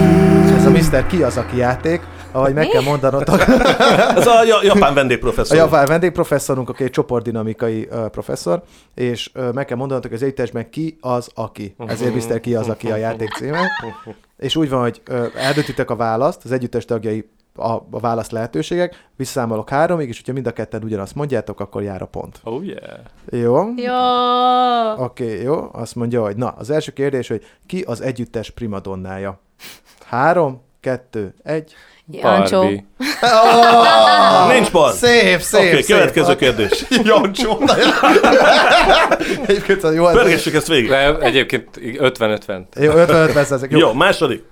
[0.56, 1.08] Ez a Mr.
[1.08, 2.02] Ki az, aki játék,
[2.32, 2.70] ahogy meg Mi?
[2.72, 3.40] kell mondanotok.
[4.18, 5.58] Ez a ja- japán A vendégprofesszor.
[5.58, 8.64] japán vendégprofesszorunk, aki egy csoportdinamikai uh, professzor,
[8.96, 11.76] és uh, meg kell mondanotok, hogy az együttesben ki az, aki.
[11.88, 12.40] Ezért Mr.
[12.40, 13.60] Ki az, aki a játék címe.
[14.38, 19.08] És úgy van, hogy uh, eldöntitek a választ, az együttes tagjai a, a válasz lehetőségek,
[19.16, 22.40] visszaszámolok háromig, és hogyha mind a ketten ugyanazt mondjátok, akkor jár a pont.
[22.44, 23.00] Oh yeah.
[23.30, 23.68] Jó?
[23.76, 25.04] Jó.
[25.04, 25.70] Oké, okay, jó.
[25.72, 29.40] Azt mondja, hogy na, az első kérdés, hogy ki az együttes primadonnája?
[30.06, 31.74] Három, kettő, egy.
[32.12, 32.60] Jancsó.
[32.60, 32.84] Barbie.
[34.54, 34.92] Nincs bal.
[34.92, 35.96] Szép, szép, Oké, szép.
[35.96, 36.86] következő kérdés.
[37.04, 37.62] Jancsó.
[39.46, 40.06] Egyébként jó.
[40.06, 40.90] Pörgessük ezt végig.
[40.90, 42.64] De egyébként 50-50.
[42.80, 43.72] Jó, 55 perc ezek.
[43.72, 43.78] Jó.
[43.78, 44.44] Jó, második.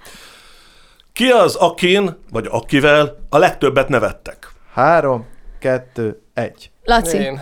[1.21, 4.47] Ki az, akin, vagy akivel a legtöbbet nevettek?
[4.73, 5.27] Három,
[5.59, 6.71] kettő, egy.
[6.83, 7.17] Laci.
[7.17, 7.41] Én.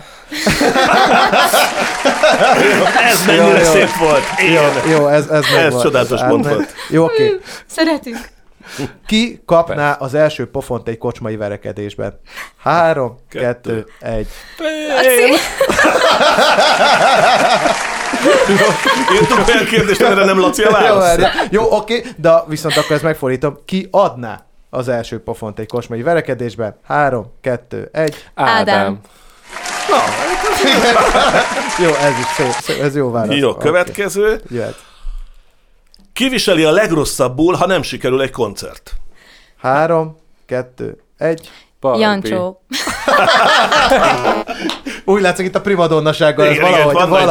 [3.10, 3.72] Ez mennyire Jó, jó.
[3.72, 4.22] szép volt.
[4.42, 4.52] Én.
[4.52, 5.82] Jó, jó ez, ez, meg Ez volt.
[5.84, 6.74] csodálatos pont volt.
[6.88, 7.40] Jó, oké.
[7.66, 8.28] Szeretünk.
[9.06, 12.20] Ki kapná az első pofont egy kocsmai verekedésben?
[12.58, 14.28] Három, kettő, egy.
[14.88, 15.32] Laci.
[19.20, 21.02] Írtunk olyan kérdést, amire nem Laci a Jó, válasz.
[21.04, 21.32] várjál.
[21.50, 23.58] jó oké, de viszont akkor ezt megfordítom.
[23.64, 26.76] Ki adná az első pofont egy kocsmai verekedésben?
[26.86, 28.14] Három, kettő, egy.
[28.34, 29.00] Ádám.
[31.78, 33.36] Jó, ez is szép, szép ez jó válasz.
[33.36, 34.40] Jó, következő.
[34.50, 34.74] Jöhet.
[36.20, 38.92] Kiviseli a legrosszabbul, ha nem sikerül egy koncert?
[39.56, 40.16] Három,
[40.46, 41.50] kettő, egy.
[41.80, 42.06] Barbie.
[42.06, 42.62] Jancsó.
[45.04, 47.26] Úgy látszik itt a primadonnasággal, ez Igen, igen, valahogy, van nagy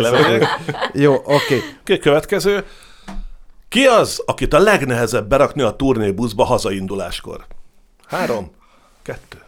[0.00, 0.48] valahogy a.
[0.92, 1.62] Jó, oké.
[1.80, 2.64] Oké, következő.
[3.68, 7.46] Ki az, akit a legnehezebb berakni a turnébuszba hazainduláskor?
[8.06, 8.50] Három,
[9.02, 9.38] kettő,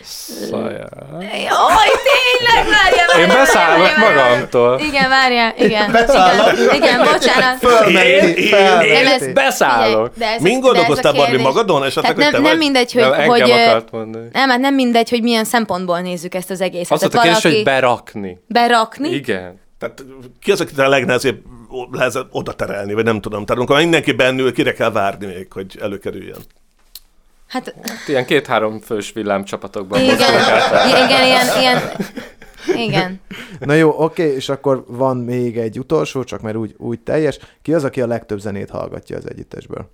[0.00, 0.06] egy.
[0.50, 0.86] Szajá.
[1.20, 3.20] Jaj, tényleg, várjál, várjál.
[3.20, 4.80] Én beszállok magamtól.
[4.80, 5.92] Igen, várjál, igen.
[5.92, 6.58] Beszállok?
[6.58, 7.58] Igen, igen, bocsánat.
[7.58, 10.10] Fölmenti, Én- én- ez- Beszállok.
[10.16, 11.84] De ez- Mind de ez a gondolkoztál, kérdés- magadon?
[11.84, 12.58] Esetleg, hogy nem, te nem vagy?
[12.58, 13.02] mindegy, hogy...
[13.02, 13.42] Nem, hogy
[14.32, 16.90] nem, hát nem mindegy, hogy milyen szempontból nézzük ezt az egészet.
[16.92, 18.38] Azt mondta, Tehát kérdés, hogy berakni.
[18.46, 19.08] berakni.
[19.08, 19.60] Igen.
[19.78, 20.04] Tehát
[20.40, 21.36] ki az, akit a legnehezebb
[21.92, 23.44] lehet oda terelni, vagy nem tudom.
[23.44, 26.38] Tehát amikor mindenki bennül, kire kell várni még, hogy előkerüljön.
[27.50, 27.74] Hát
[28.06, 30.16] Ilyen két-három fős villámcsapatokban igen,
[31.04, 31.80] igen, ilyen, ilyen,
[32.76, 33.20] igen.
[33.58, 37.38] Na jó, oké, és akkor van még egy utolsó, csak mert úgy, úgy teljes.
[37.62, 39.90] Ki az, aki a legtöbb zenét hallgatja az együttesből?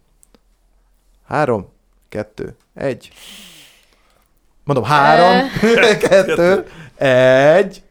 [1.27, 1.69] Három,
[2.09, 3.11] kettő, egy.
[4.65, 5.49] Mondom, három,
[6.09, 7.83] kettő, egy.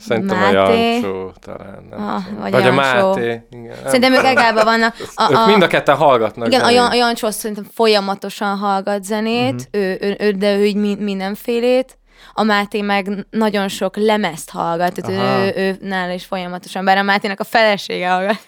[0.00, 0.56] Szerintem Máté.
[0.56, 1.86] a Jancsó talán.
[1.90, 2.40] Nem Ah, tudom.
[2.40, 2.72] vagy vagy a.
[2.72, 3.42] Máté.
[3.50, 4.94] Igen, Szerintem ők egálban vannak.
[5.14, 6.46] A, Ők mind a ketten hallgatnak.
[6.46, 6.78] Igen, a, zenét.
[6.78, 9.82] Jan, a Jancsó szerintem folyamatosan hallgat zenét, Mhm.
[9.82, 11.98] ő, ő, ő, de ő így mi- mindenfélét.
[12.32, 15.44] A Máté meg nagyon sok lemezt hallgat, tehát Aha.
[15.44, 18.38] ő, ő nála is folyamatosan, bár a Mátének a felesége hallgat.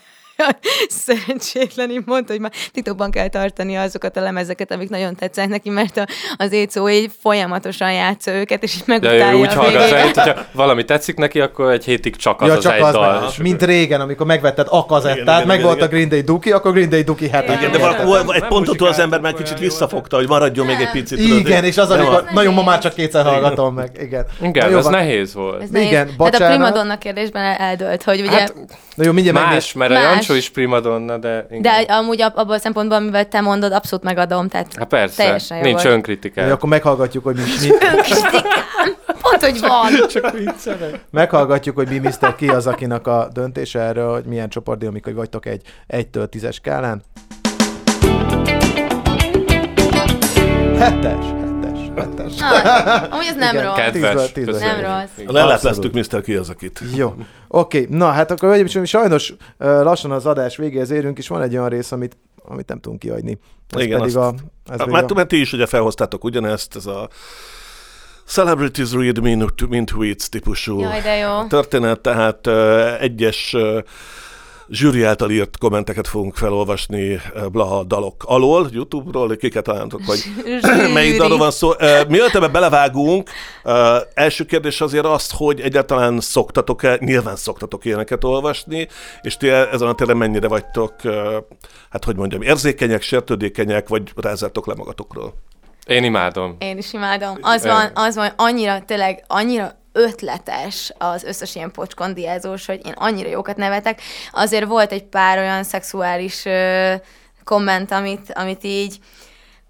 [1.07, 5.71] Szerencsétlen így mondta, hogy már titokban kell tartani azokat a lemezeket, amik nagyon tetszenek neki,
[5.71, 9.61] mert a, az Écó így folyamatosan játsza őket, és így Ja, megutálja ő úgy a
[9.61, 12.83] hallgat zenét, hogyha valami tetszik neki, akkor egy hétig csak az ja, az csak egy
[12.83, 13.21] az, dal.
[13.21, 15.89] meg, mint régen, amikor megvetted a kazettát, meg volt a.
[15.91, 17.61] Green Day Duki, akkor Green Day Duki hetet.
[17.61, 20.81] Igen, de valahol egy Nem pontottól az ember már olyan kicsit visszafogta, hogy maradjon még
[20.81, 21.19] egy picit.
[21.19, 23.91] Igen, és az, amikor nagyon ma már csak kétszer hallgatom meg.
[24.01, 24.77] Igen.
[24.77, 25.77] Ez nehéz volt.
[25.77, 28.31] Igen, Hát a primadonna kérdésben el- eldőlt, hogy ugye...
[28.31, 28.55] Hát,
[28.95, 30.27] Na jó, mindjárt más, mert a Más.
[30.31, 31.47] Jancsó is primadonna, de...
[31.51, 31.63] Igen.
[31.63, 35.57] De amúgy ab- abban a szempontból, amivel te mondod, abszolút megadom, tehát Hát persze, teljesen
[35.57, 35.95] jó nincs volt.
[35.95, 36.47] önkritikát.
[36.47, 37.69] Jó, akkor meghallgatjuk, hogy mi, mi,
[39.23, 39.93] Pont, hogy van.
[40.09, 41.01] Csak viccelek.
[41.11, 42.35] meghallgatjuk, hogy mi Mr.
[42.37, 47.03] Ki az, akinek a döntése erről, hogy milyen csoportdinamikai vagytok egy 1-től 10-es skálán.
[50.79, 51.25] Hetes,
[51.95, 52.07] Na,
[53.11, 53.65] amúgy ez nem Igen.
[53.65, 53.77] rossz.
[53.77, 53.93] Kedves.
[54.11, 54.55] Tízből tízből.
[54.55, 54.81] köszönjük.
[54.87, 55.11] Nem rossz.
[55.19, 55.33] Igen.
[55.33, 56.23] Lelepeztük Mr.
[56.23, 56.81] Ki az, akit.
[56.95, 57.15] Jó.
[57.49, 61.69] Oké, na hát akkor uraim, sajnos lassan az adás végéhez érünk, és van egy olyan
[61.69, 63.39] rész, amit, amit nem tudunk kiadni.
[63.71, 64.35] Ez Igen, pedig azt- a...
[64.71, 65.15] Ez pedig Mert, a...
[65.15, 67.09] mert ti is ugye felhoztátok ugyanezt, ez a
[68.27, 71.47] Celebrities Read Mint, mint Tweets típusú Jaj, de jó.
[71.47, 73.79] történet, tehát uh, egyes uh,
[74.71, 80.23] zsűri által írt kommenteket fogunk felolvasni uh, Blaha dalok alól, YouTube-ról, kiket találtok, hogy
[80.95, 81.69] melyik dalról van szó.
[81.69, 83.31] Uh, mielőtt ebbe belevágunk,
[83.65, 83.75] uh,
[84.15, 88.89] első kérdés azért az, hogy egyáltalán szoktatok-e, nyilván szoktatok ilyeneket olvasni,
[89.23, 90.95] és ti ezen a téren mennyire vagytok,
[91.91, 95.35] hát hogy mondjam, érzékenyek, sértődékenyek, vagy rázzátok le magatokról?
[95.87, 96.57] Én imádom.
[96.59, 97.39] Én is imádom.
[97.41, 103.29] Az van, az van, annyira, tényleg, annyira ötletes az összes ilyen pocskondiázós, hogy én annyira
[103.29, 104.01] jókat nevetek.
[104.33, 106.95] Azért volt egy pár olyan szexuális ö,
[107.45, 108.99] komment, amit, amit így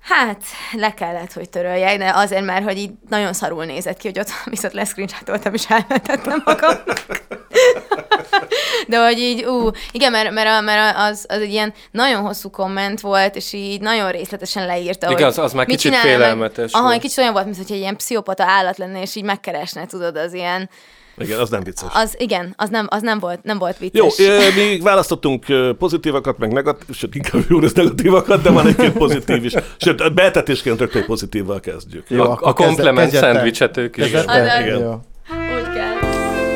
[0.03, 0.43] Hát,
[0.73, 4.29] le kellett, hogy töröljek, de azért már, hogy így nagyon szarul nézett ki, hogy ott
[4.55, 7.03] viszont leszcreenshotoltam és elmentettem magamnak.
[8.87, 12.51] De hogy így, ú, igen, mert, mert, a- mert az, az egy ilyen nagyon hosszú
[12.51, 16.01] komment volt, és így nagyon részletesen leírta, Igen, hogy az- az már mit kicsit meg-
[16.01, 19.87] félelmetes Aha, egy kicsit olyan volt, mintha egy ilyen pszichopata állat lenne, és így megkeresne,
[19.87, 20.71] tudod, az ilyen,
[21.21, 21.89] Igen, az nem vicces.
[21.95, 24.27] az igen, az nem, az nem volt, nem volt Jó, vicces.
[24.27, 25.45] ö, mi választottunk
[25.79, 29.53] pozitívakat, meg negatív, sőt, inkább jó lesz negatívakat, de van egy-két pozitív is.
[29.77, 32.05] Sőt, betetésként rögtön pozitívval kezdjük.
[32.09, 34.03] Jó, a, a komplement szendvicset ők is.
[34.11, 34.79] Kezdett- Az- Igen.
[34.79, 35.01] Jó.
[35.57, 36.09] Úgy kell.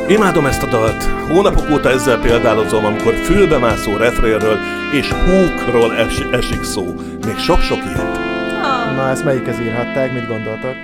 [0.08, 1.02] Imádom ezt a dalt.
[1.04, 4.58] Hónapok óta ezzel példálozom, amikor fülbemászó refrénről
[4.92, 6.84] és húkról es, esik szó.
[7.26, 8.18] Még sok-sok ilyet.
[8.96, 10.74] Na, ezt melyikhez írhatták, mit gondoltak?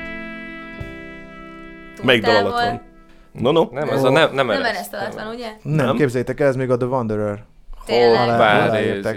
[2.03, 2.81] Melyik dal alatt van?
[3.33, 3.69] No, no.
[3.73, 5.47] Nem, ez a nem, nem, Nem ereszt alatt van, ugye?
[5.63, 5.97] Nem, Nem.
[5.97, 7.45] képzeljétek el, ez még a The Wanderer.
[7.87, 8.29] Tényleg.
[8.29, 8.69] Alá,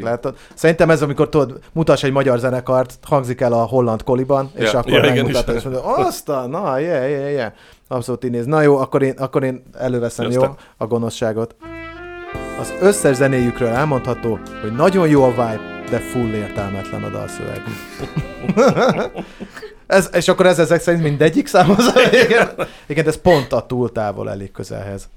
[0.01, 0.35] látod?
[0.53, 4.79] Szerintem ez, amikor tudod, mutass egy magyar zenekart, hangzik el a holland koliban, és Ja.
[4.79, 7.51] akkor Ja, megmutatod, és mondod, azt a, na, yeah, yeah, yeah.
[7.87, 8.45] Abszolút így néz.
[8.45, 10.41] Na jó, akkor én, akkor én előveszem, jó,
[10.77, 11.55] a gonoszságot.
[12.59, 15.59] Az összes zenéjükről elmondható, hogy nagyon jó a vibe,
[15.89, 17.61] de full értelmetlen a dalszöveg.
[19.87, 21.93] ez, és akkor ez ezek szerint mindegyik számhoz.
[22.25, 22.49] igen,
[22.87, 25.09] igen, de ez pont a túl távol elég közelhez.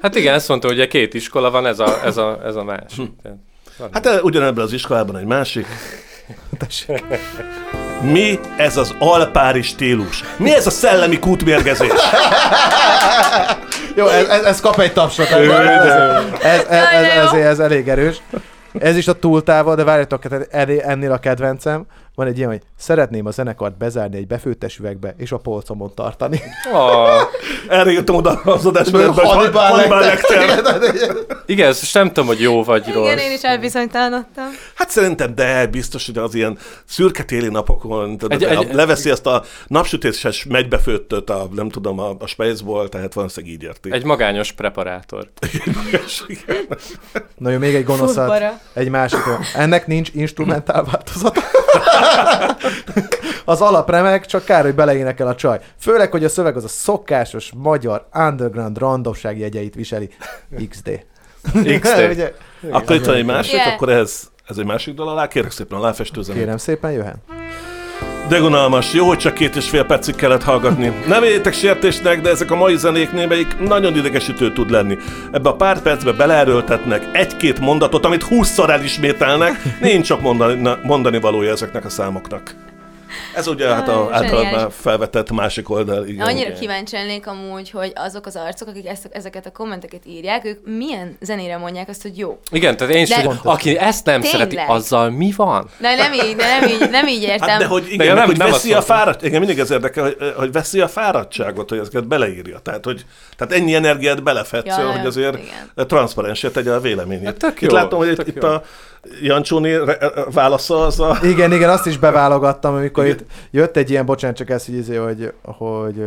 [0.00, 2.64] Hát igen, ezt mondta, hogy ugye két iskola van, ez a, ez a, ez a.
[2.64, 3.38] Tehát
[3.78, 3.88] van.
[3.92, 5.66] Hát eh, ugyanebben az iskolában egy másik.
[6.58, 7.04] Tessék.
[8.00, 10.22] Mi ez az alpári stílus?
[10.36, 11.90] Mi ez a szellemi kútmérgezés?
[13.96, 15.26] Jó, ez, ez, ez kap egy tapsot.
[15.26, 15.86] Ez, ez,
[16.42, 18.22] ez, ez, ez, ez elég erős.
[18.78, 20.48] Ez is a túltávol, de várjatok, hát
[20.82, 21.86] ennél a kedvencem.
[22.14, 26.40] Van egy ilyen, hogy szeretném a zenekart bezárni egy befőttes üvegbe, és a polcomon tartani.
[26.72, 27.20] Oh,
[27.68, 30.62] Erre jöttem oda az adásba, hogy Hannibal Lecter.
[31.46, 33.04] Igen, ezt nem tudom, hogy jó vagy rossz.
[33.06, 34.44] Igen, én is elbizonytalanodtam.
[34.74, 39.10] Hát szerintem, de biztos, hogy az ilyen szürke téli napokon tudod, Egy- egy, egy- leveszi
[39.10, 43.92] ezt a napsütéses megybefőttöt, a, nem tudom, a, a Spaceból, tehát valószínűleg így érti.
[43.92, 45.30] Egy magányos preparátor.
[47.38, 48.14] Na jó, még egy gonoszat.
[48.14, 48.60] Futbara.
[48.72, 49.18] Egy másik.
[49.56, 51.40] Ennek nincs instrumentál változata.
[53.44, 55.60] Az alap remek, csak kár, hogy beleénekel a csaj.
[55.80, 60.10] Főleg, hogy a szöveg az a szokásos magyar underground randomság jegyeit viseli.
[60.68, 61.04] XD.
[61.80, 62.08] XD.
[62.10, 62.34] Ugye?
[62.70, 63.72] Akkor itt van egy másik, Yeah.
[63.72, 66.42] akkor ez, ez egy másik dal alá, kérek szépen a láfestőzenét.
[66.42, 67.16] Kérem szépen, jöhet.
[68.28, 70.92] De unalmas, jó, hogy csak két és fél percig kellett hallgatni.
[71.06, 74.98] Nem éljétek sértésnek, de ezek a mai zenék némelyik nagyon idegesítő tud lenni.
[75.32, 81.50] Ebbe a pár percbe beleerőltetnek egy-két mondatot, amit húszszor elismételnek, nincs sok mondani, mondani valója
[81.50, 82.54] ezeknek a számoknak.
[83.36, 86.06] Ez ugye hát a általában felvetett másik oldal.
[86.06, 86.26] Igen.
[86.26, 90.58] Annyira kíváncsi lennék amúgy, hogy azok az arcok, akik ezt, ezeket a kommenteket írják, ők
[90.64, 92.38] milyen zenére mondják azt, hogy jó.
[92.50, 94.50] Igen, tehát én is, De- aki ezt nem Tényleg?
[94.50, 95.68] szereti, azzal mi van?
[95.78, 97.48] De nem így, de nem így, nem így értem.
[97.48, 100.02] Hát de hogy igen, de nem- hogy nem veszi a fáradt, igen, mindig ez érdekel,
[100.02, 102.58] hogy, hogy veszi a fáradtságot, hogy ezeket beleírja.
[102.58, 103.04] Tehát, hogy
[103.36, 105.86] tehát ennyi energiát belefetszöl, Ja, hogy azért igen.
[105.86, 107.24] transzparensé tegye a véleményét.
[107.24, 108.62] Hát tök itt jó, látom, hogy itt, itt a
[109.22, 109.76] Jancsóni
[110.32, 111.18] válasza az a...
[111.22, 114.96] Igen, igen, azt is beválogattam, amikor itt jött egy ilyen, bocsánat, csak ez, hogy, izé,
[114.96, 116.04] hogy, hogy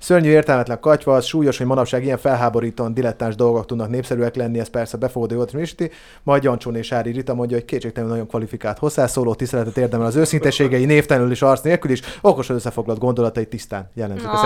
[0.00, 4.68] szörnyű értelmetlen katyva, az súlyos, hogy manapság ilyen felháborítóan dilettáns dolgok tudnak népszerűek lenni, ez
[4.68, 5.74] persze befogadó jót is
[6.22, 10.84] Majd Jancsón és Ári Rita mondja, hogy kétségtelenül nagyon kvalifikált hozzászóló, tiszteletet érdemel az őszintességei,
[10.94, 14.36] névtelenül és arc nélkül is, okosan összefoglalt gondolatai tisztán jellemzik a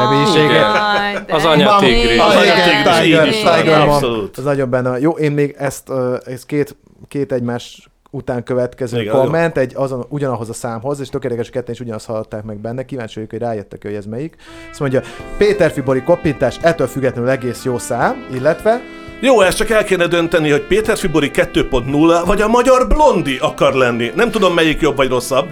[1.26, 2.18] de- Az anya Mam- tigris.
[2.18, 4.38] Ah, Az igen, anya tigris, Tiger, Tiger abszolút.
[4.38, 4.98] Ez nagyon benne.
[4.98, 5.92] Jó, én még ezt,
[6.24, 6.76] ez két,
[7.08, 11.80] két egymás után következő Igen, komment, egy azon, ugyanahoz a számhoz, és tökéletes ketten is
[11.80, 14.36] ugyanazt hallották meg benne, kíváncsi vagyok, hogy rájöttek, hogy ez melyik.
[14.70, 15.00] Azt mondja,
[15.38, 18.80] Péter Fibori koppintás, ettől függetlenül egész jó szám, illetve
[19.20, 23.74] Jó, ezt csak el kéne dönteni, hogy Péter Fibori 2.0 vagy a magyar blondi akar
[23.74, 24.12] lenni.
[24.14, 25.48] Nem tudom, melyik jobb vagy rosszabb.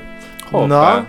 [0.50, 0.66] Hoppá.
[0.66, 1.06] Na,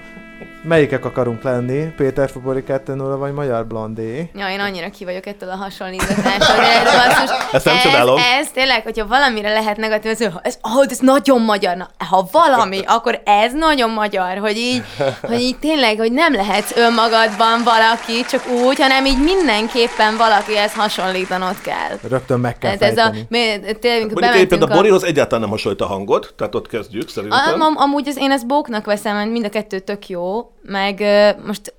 [0.64, 1.94] melyikek akarunk lenni?
[1.98, 4.30] Péter Fibori 2.0 vagy Magyar Blondi?
[4.36, 8.18] Ja, én annyira ki vagyok ettől a hasonlítatástól, ez basszus, Ezt nem ez, csodálom.
[8.40, 13.22] Ez tényleg, hogyha valamire lehet negatív, ez, oh, ez nagyon magyar, na, ha valami, akkor
[13.26, 14.84] ez nagyon magyar, hogy így,
[15.22, 21.62] hogy így tényleg, hogy nem lehetsz önmagadban valaki, csak úgy, hanem így mindenképpen valakihez hasonlítanod
[21.62, 22.10] kell.
[22.10, 23.38] Rögtön meg kell Tehát ez a, mi,
[23.80, 27.54] tényleg, Mondjuk a bementünk Borihoz egyáltalán nem hasonlít a hangod, tehát ott kezdjük szerintem.
[27.54, 31.04] Am, am, amúgy az, én ezt bóknak veszem, mert mind a kettő tök jó, meg
[31.46, 31.74] most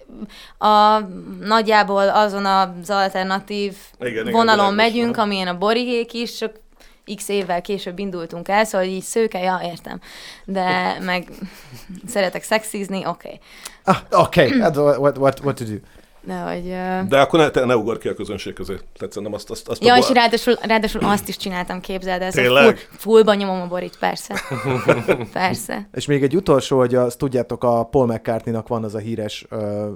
[0.59, 0.99] a,
[1.41, 5.25] nagyjából azon az alternatív Igen, igen, vonalon világos, megyünk, aha.
[5.25, 6.53] amilyen a borigék is, csak
[7.17, 10.01] x évvel később indultunk el, szóval így szőke, ja, értem.
[10.45, 11.29] De meg
[12.07, 13.09] szeretek szexizni, oké.
[13.09, 13.41] Okay.
[13.85, 14.61] Ah, Oké, okay.
[14.61, 15.77] hát what, what, what to do?
[16.23, 16.69] De hogy...
[16.69, 18.75] ö, De akkor ne, te ne ugorj ki a közönség közé.
[18.75, 22.31] Tehát szerintem azt, azt, azt Ja, a és ráadásul, ráadásul azt is csináltam, képzeld el.
[22.33, 22.77] Tényleg?
[22.77, 24.35] Full, fullban nyomom a borit, persze.
[25.33, 25.89] persze.
[25.93, 29.89] És még egy utolsó, hogy azt tudjátok, a Paul McCartney-nak van az a híres ö,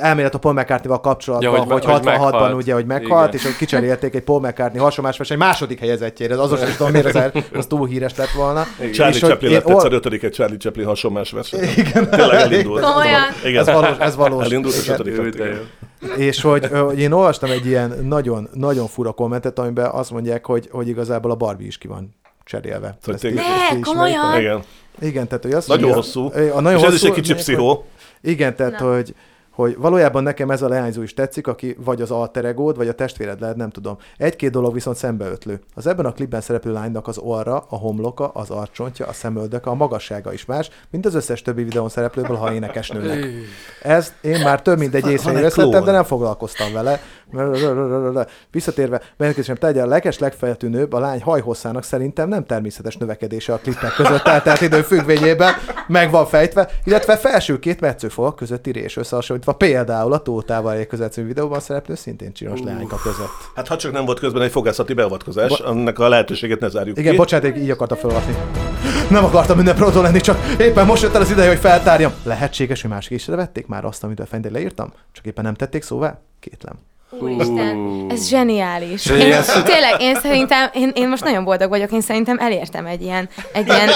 [0.00, 2.54] elmélet a Paul McCartney-val kapcsolatban, Ja, hogy hogy, me- hogy 66-ban meghalt.
[2.54, 3.38] ugye, hogy meghalt, Igen.
[3.38, 7.06] és hogy kicserélték egy Paul McCartney hasonlás verseny második helyezettjére, az azon sem tudom, miért
[7.06, 8.64] az, el- az túl híres lett volna.
[8.92, 11.60] Charlie És hogy Chaplin én lett ol- egyszer ötödik egy Charlie Chaplin hasonlás verseny.
[11.76, 12.10] Igen.
[12.10, 12.82] Tényleg elindult.
[12.84, 13.22] Komolyan?
[13.44, 13.60] Igen.
[13.60, 14.44] Ez valós, ez valós.
[14.44, 14.94] Elindult és Igen.
[14.94, 15.60] ötödik lett, igen.
[16.16, 20.68] És hogy, hogy én olvastam egy ilyen nagyon, nagyon fura kommentet, amiben azt mondják, hogy,
[20.72, 22.96] hogy igazából a Barbie is ki van cserélve.
[23.00, 23.34] Szóval Ezt
[23.72, 24.38] Ne, komolyan?
[24.40, 24.60] Igen.
[25.00, 26.30] Igen, tehát hogy azt Nagyon hosszú.
[26.54, 27.84] A nagyon és ez is hosszú, egy kicsit hogy- pszichó.
[28.20, 29.14] Igen, tehát hogy,
[29.52, 32.92] hogy valójában nekem ez a leányzó is tetszik, aki vagy az alter egód, vagy a
[32.92, 33.96] testvéred lehet, nem tudom.
[34.16, 35.60] Egy-két dolog viszont szembeötlő.
[35.74, 39.74] Az ebben a klipben szereplő lánynak az orra, a homloka, az arcsontja, a szemöldöke, a
[39.74, 43.26] magassága is más, mint az összes többi videón szereplőből, ha énekesnőnek.
[43.82, 45.84] Ez én már több mint egy észre klón.
[45.84, 47.00] de nem foglalkoztam vele.
[48.50, 53.94] Visszatérve, megkérdezem, te a leges legfeltűnőbb a lány hajhosszának szerintem nem természetes növekedése a klipek
[53.94, 55.52] között, tehát, tehát idő függvényében
[55.86, 58.96] meg van fejtve, illetve felső két metszőfalak közötti rés
[59.42, 63.50] összehasonlítva, például a Tótával közel című videóban szereplő szintén csinos leányka között.
[63.54, 66.98] Hát ha csak nem volt közben egy fogászati beavatkozás, Bo- annak a lehetőséget ne zárjuk
[66.98, 67.16] Igen, ki.
[67.16, 68.36] bocsánat, így akartam felolvasni.
[69.10, 72.12] Nem akartam minden prótó lenni, csak éppen most jött el az ideje, hogy feltárjam.
[72.22, 74.92] Lehetséges, hogy mások is vették már azt, amit a leírtam?
[75.12, 76.20] Csak éppen nem tették szóvá?
[76.40, 76.74] Kétlem.
[77.20, 79.06] Úristen, ez zseniális.
[79.06, 79.16] Én,
[79.64, 83.66] tényleg, én szerintem, én, én most nagyon boldog vagyok, én szerintem elértem egy ilyen, egy
[83.66, 83.88] ilyen,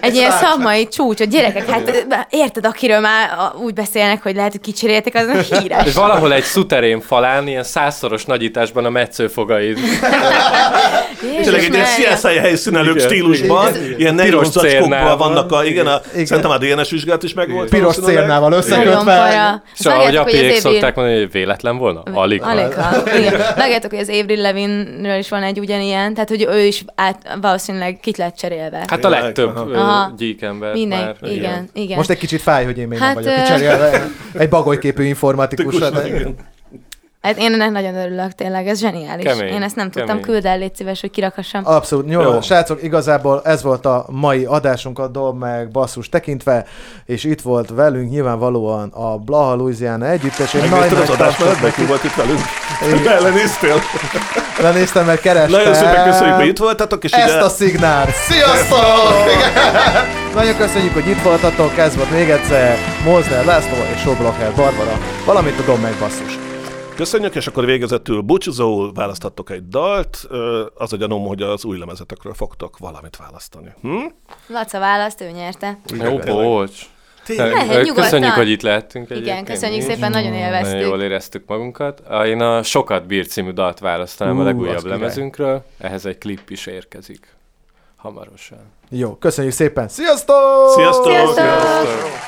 [0.00, 1.28] egy ilyen szakmai csúcsot.
[1.28, 5.86] Gyerekek, hát érted, akiről már a- úgy beszélnek, hogy lehet, hogy kicseréltek, az nem híres.
[5.86, 9.78] És valahol egy szuterén falán, ilyen százszoros nagyításban a metszőfogaid.
[11.42, 12.16] Tényleg egy ilyen.
[12.16, 13.68] CSI helyszínelők stílusban,
[13.98, 15.16] ilyen Piros nylon zacskókban cérnával.
[15.16, 16.26] vannak a, igen, a, Igen.
[16.26, 17.68] szerintem a DNS vizsgálat is meg volt.
[17.68, 18.92] Piros Nagyon összekötve.
[19.04, 19.62] para.
[19.78, 22.02] És ahogy Vágjátok, hogy Avril- szokták mondani, hogy véletlen volna?
[22.28, 22.42] Alig.
[22.42, 22.72] Alig.
[22.72, 23.16] ha.
[23.18, 23.40] Igen.
[23.90, 28.16] Hogy az Avril Levinről is van egy ugyanilyen, tehát hogy ő is át, valószínűleg kit
[28.16, 28.84] lett cserélve.
[28.86, 29.68] Hát a legtöbb Aha.
[29.70, 30.12] ö, Aha.
[30.16, 31.16] gyík ember Minden, már.
[31.32, 31.96] igen, igen.
[31.96, 34.08] Most egy kicsit fáj, hogy én még Hát, nem vagyok kicserélve.
[34.32, 35.74] Egy bagolyképű informatikus.
[37.20, 39.24] Hát én ennek nagyon örülök, tényleg, ez zseniális.
[39.24, 40.22] Kemény, én ezt nem tudtam, kemény.
[40.22, 41.62] küld el, légy szíves, hogy kirakassam.
[41.64, 42.10] Abszolút.
[42.10, 42.40] Jó, Jó.
[42.40, 46.66] Srácok, igazából ez volt a mai adásunkat dob meg basszus tekintve,
[47.04, 50.54] és itt volt velünk nyilvánvalóan a Blaha Louisiana együttes.
[50.54, 52.40] Én Megnézted az adás mellett, volt itt velünk?
[53.28, 53.76] Lenéztél?
[54.60, 55.50] Lenéztem, mert kerestem.
[55.50, 57.44] Nagyon szépen köszönjük, hogy itt voltatok, és Ezt ide...
[57.44, 58.06] a szignál.
[58.28, 58.78] Sziasztok!
[60.34, 61.78] Nagyon köszönjük, hogy itt voltatok.
[61.78, 66.47] Ez volt még egyszer Mozner László és Soblacher Barbara, valamint a Dom meg basszus.
[66.98, 70.26] Köszönjük, és akkor végezetül búcsúzóul választhattok egy dalt.
[70.74, 73.74] Az a gyanúm, hogy az új lemezetekről fogtok valamit választani.
[73.82, 74.04] Hm?
[74.46, 75.78] Laca választ, ő nyerte.
[76.02, 76.82] Jó, bocs.
[77.36, 77.94] Lehet, nyugodtan.
[77.94, 80.72] Köszönjük, hogy itt lehettünk Igen, egyébként köszönjük szépen, nagyon élveztük.
[80.72, 82.00] Nagyon jól éreztük magunkat.
[82.08, 85.64] A- Én a Sokat Bír című dalt választanám a legújabb lemezünkről.
[85.78, 87.36] Ehhez egy klip is érkezik.
[87.96, 88.58] Hamarosan.
[88.90, 89.88] Jó, köszönjük szépen.
[89.88, 90.70] Sziasztok!
[90.74, 91.12] Sziasztok!
[91.12, 91.44] Sziasztok!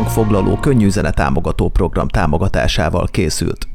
[0.00, 3.69] hangfoglaló könnyű támogató program támogatásával készült.